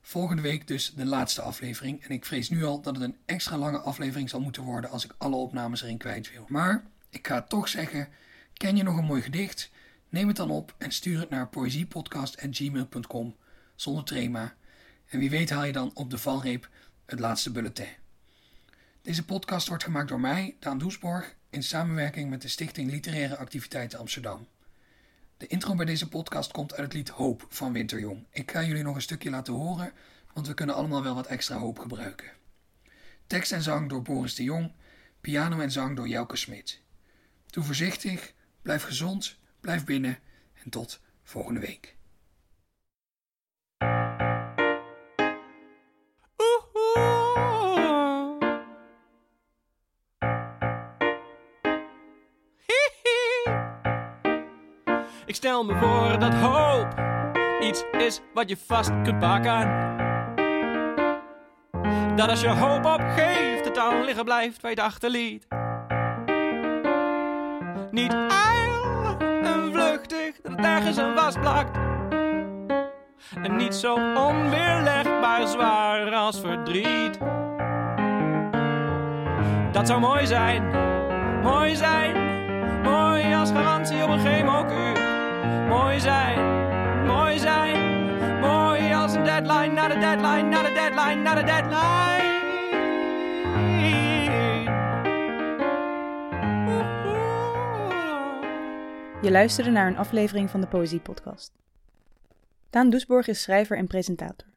Volgende 0.00 0.42
week 0.42 0.66
dus 0.66 0.92
de 0.94 1.04
laatste 1.04 1.42
aflevering 1.42 2.04
en 2.04 2.10
ik 2.10 2.24
vrees 2.24 2.50
nu 2.50 2.64
al 2.64 2.80
dat 2.80 2.94
het 2.94 3.04
een 3.04 3.16
extra 3.24 3.58
lange 3.58 3.78
aflevering 3.78 4.30
zal 4.30 4.40
moeten 4.40 4.62
worden 4.62 4.90
als 4.90 5.04
ik 5.04 5.14
alle 5.18 5.36
opnames 5.36 5.82
erin 5.82 5.98
kwijt 5.98 6.32
wil. 6.32 6.44
Maar 6.48 6.84
ik 7.10 7.26
ga 7.26 7.42
toch 7.42 7.68
zeggen, 7.68 8.08
ken 8.52 8.76
je 8.76 8.82
nog 8.82 8.96
een 8.96 9.04
mooi 9.04 9.22
gedicht? 9.22 9.70
Neem 10.08 10.28
het 10.28 10.36
dan 10.36 10.50
op 10.50 10.74
en 10.78 10.92
stuur 10.92 11.20
het 11.20 11.30
naar 11.30 11.48
poëziepodcast.gmail.com 11.48 13.36
zonder 13.74 14.04
trema. 14.04 14.54
En 15.06 15.18
wie 15.18 15.30
weet 15.30 15.50
haal 15.50 15.64
je 15.64 15.72
dan 15.72 15.90
op 15.94 16.10
de 16.10 16.18
valreep 16.18 16.68
het 17.06 17.20
laatste 17.20 17.50
bulletin. 17.50 17.88
Deze 19.02 19.24
podcast 19.24 19.68
wordt 19.68 19.84
gemaakt 19.84 20.08
door 20.08 20.20
mij, 20.20 20.56
Daan 20.60 20.78
Doesborg, 20.78 21.34
in 21.54 21.62
samenwerking 21.62 22.30
met 22.30 22.42
de 22.42 22.48
Stichting 22.48 22.90
Literaire 22.90 23.36
Activiteiten 23.36 23.98
Amsterdam. 23.98 24.46
De 25.36 25.46
intro 25.46 25.74
bij 25.74 25.86
deze 25.86 26.08
podcast 26.08 26.52
komt 26.52 26.72
uit 26.72 26.80
het 26.80 26.92
lied 26.92 27.08
Hoop 27.08 27.46
van 27.48 27.72
Winterjong. 27.72 28.26
Ik 28.30 28.50
ga 28.50 28.62
jullie 28.62 28.82
nog 28.82 28.94
een 28.94 29.02
stukje 29.02 29.30
laten 29.30 29.54
horen, 29.54 29.92
want 30.32 30.46
we 30.46 30.54
kunnen 30.54 30.74
allemaal 30.74 31.02
wel 31.02 31.14
wat 31.14 31.26
extra 31.26 31.56
hoop 31.56 31.78
gebruiken. 31.78 32.32
Tekst 33.26 33.52
en 33.52 33.62
zang 33.62 33.88
door 33.88 34.02
Boris 34.02 34.34
de 34.34 34.42
Jong, 34.42 34.72
piano 35.20 35.60
en 35.60 35.72
zang 35.72 35.96
door 35.96 36.08
Jouke 36.08 36.36
Smit. 36.36 36.80
Doe 37.46 37.64
voorzichtig, 37.64 38.32
blijf 38.62 38.82
gezond, 38.82 39.38
blijf 39.60 39.84
binnen 39.84 40.18
en 40.64 40.70
tot 40.70 41.00
volgende 41.22 41.60
week. 41.60 41.96
Ik 55.26 55.34
stel 55.34 55.64
me 55.64 55.74
voor 55.74 56.18
dat 56.18 56.34
hoop 56.34 56.94
iets 57.60 57.84
is 57.92 58.20
wat 58.34 58.48
je 58.48 58.56
vast 58.66 58.90
kunt 59.02 59.18
pakken. 59.18 59.92
Dat 62.16 62.28
als 62.28 62.40
je 62.40 62.48
hoop 62.48 62.84
opgeeft, 62.84 63.64
het 63.64 63.74
dan 63.74 64.04
liggen 64.04 64.24
blijft 64.24 64.60
waar 64.60 64.70
je 64.70 64.76
het 64.76 64.86
achterliet. 64.86 65.46
Niet 67.90 68.12
ijl 68.28 69.16
en 69.42 69.72
vluchtig, 69.72 70.40
dat 70.42 70.52
het 70.52 70.60
nergens 70.60 70.98
aan 70.98 71.16
vastplakt. 71.16 71.76
En 73.42 73.56
niet 73.56 73.74
zo 73.74 73.94
onweerlegbaar 74.14 75.46
zwaar 75.46 76.14
als 76.14 76.40
verdriet. 76.40 77.18
Dat 79.72 79.86
zou 79.86 80.00
mooi 80.00 80.26
zijn, 80.26 80.70
mooi 81.42 81.76
zijn, 81.76 82.16
mooi 82.82 83.34
als 83.34 83.50
garantie 83.50 84.02
op 84.02 84.08
een 84.08 84.20
chemokuur. 84.20 85.03
Mooi 85.68 86.00
zijn, 86.00 86.38
mooi 87.06 87.38
zijn, 87.38 87.76
mooi 88.40 88.92
als 88.92 89.14
een 89.14 89.24
deadline, 89.24 89.72
naar 89.72 89.88
de 89.88 89.98
deadline, 89.98 90.48
naar 90.48 90.62
de 90.62 90.72
deadline, 90.72 91.22
naar 91.22 91.36
de 91.36 91.44
deadline. 91.44 92.32
Je 99.22 99.30
luisterde 99.30 99.70
naar 99.70 99.86
een 99.86 99.96
aflevering 99.96 100.50
van 100.50 100.60
de 100.60 100.66
Poëzie 100.66 101.00
Podcast. 101.00 101.52
Daan 102.70 102.90
Doesborg 102.90 103.26
is 103.26 103.42
schrijver 103.42 103.76
en 103.76 103.86
presentator. 103.86 104.48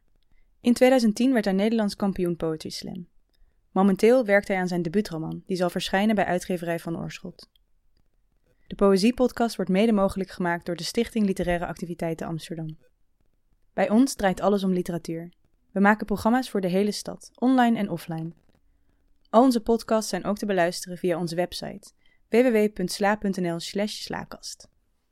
In 0.60 0.72
2010 0.72 1.32
werd 1.32 1.44
hij 1.44 1.54
Nederlands 1.54 1.96
kampioen 1.96 2.36
Poetry 2.36 2.70
Slam. 2.70 3.06
Momenteel 3.72 4.24
werkt 4.24 4.48
hij 4.48 4.56
aan 4.56 4.68
zijn 4.68 4.82
debuutroman, 4.82 5.42
die 5.46 5.56
zal 5.56 5.70
verschijnen 5.70 6.14
bij 6.14 6.24
uitgeverij 6.24 6.78
Van 6.78 6.98
Oorschot. 6.98 7.48
De 8.68 8.74
Poëziepodcast 8.74 9.56
wordt 9.56 9.70
mede 9.70 9.92
mogelijk 9.92 10.30
gemaakt 10.30 10.66
door 10.66 10.76
de 10.76 10.82
Stichting 10.82 11.26
Literaire 11.26 11.66
Activiteiten 11.66 12.26
Amsterdam. 12.26 12.78
Bij 13.72 13.90
ons 13.90 14.14
draait 14.14 14.40
alles 14.40 14.64
om 14.64 14.72
literatuur. 14.72 15.32
We 15.72 15.80
maken 15.80 16.06
programma's 16.06 16.50
voor 16.50 16.60
de 16.60 16.68
hele 16.68 16.92
stad, 16.92 17.30
online 17.34 17.78
en 17.78 17.90
offline. 17.90 18.32
Al 19.30 19.42
onze 19.42 19.60
podcasts 19.60 20.10
zijn 20.10 20.24
ook 20.24 20.38
te 20.38 20.46
beluisteren 20.46 20.98
via 20.98 21.18
onze 21.18 21.34
website 21.34 21.92
www.sla.nl/slaakast. 22.28 24.68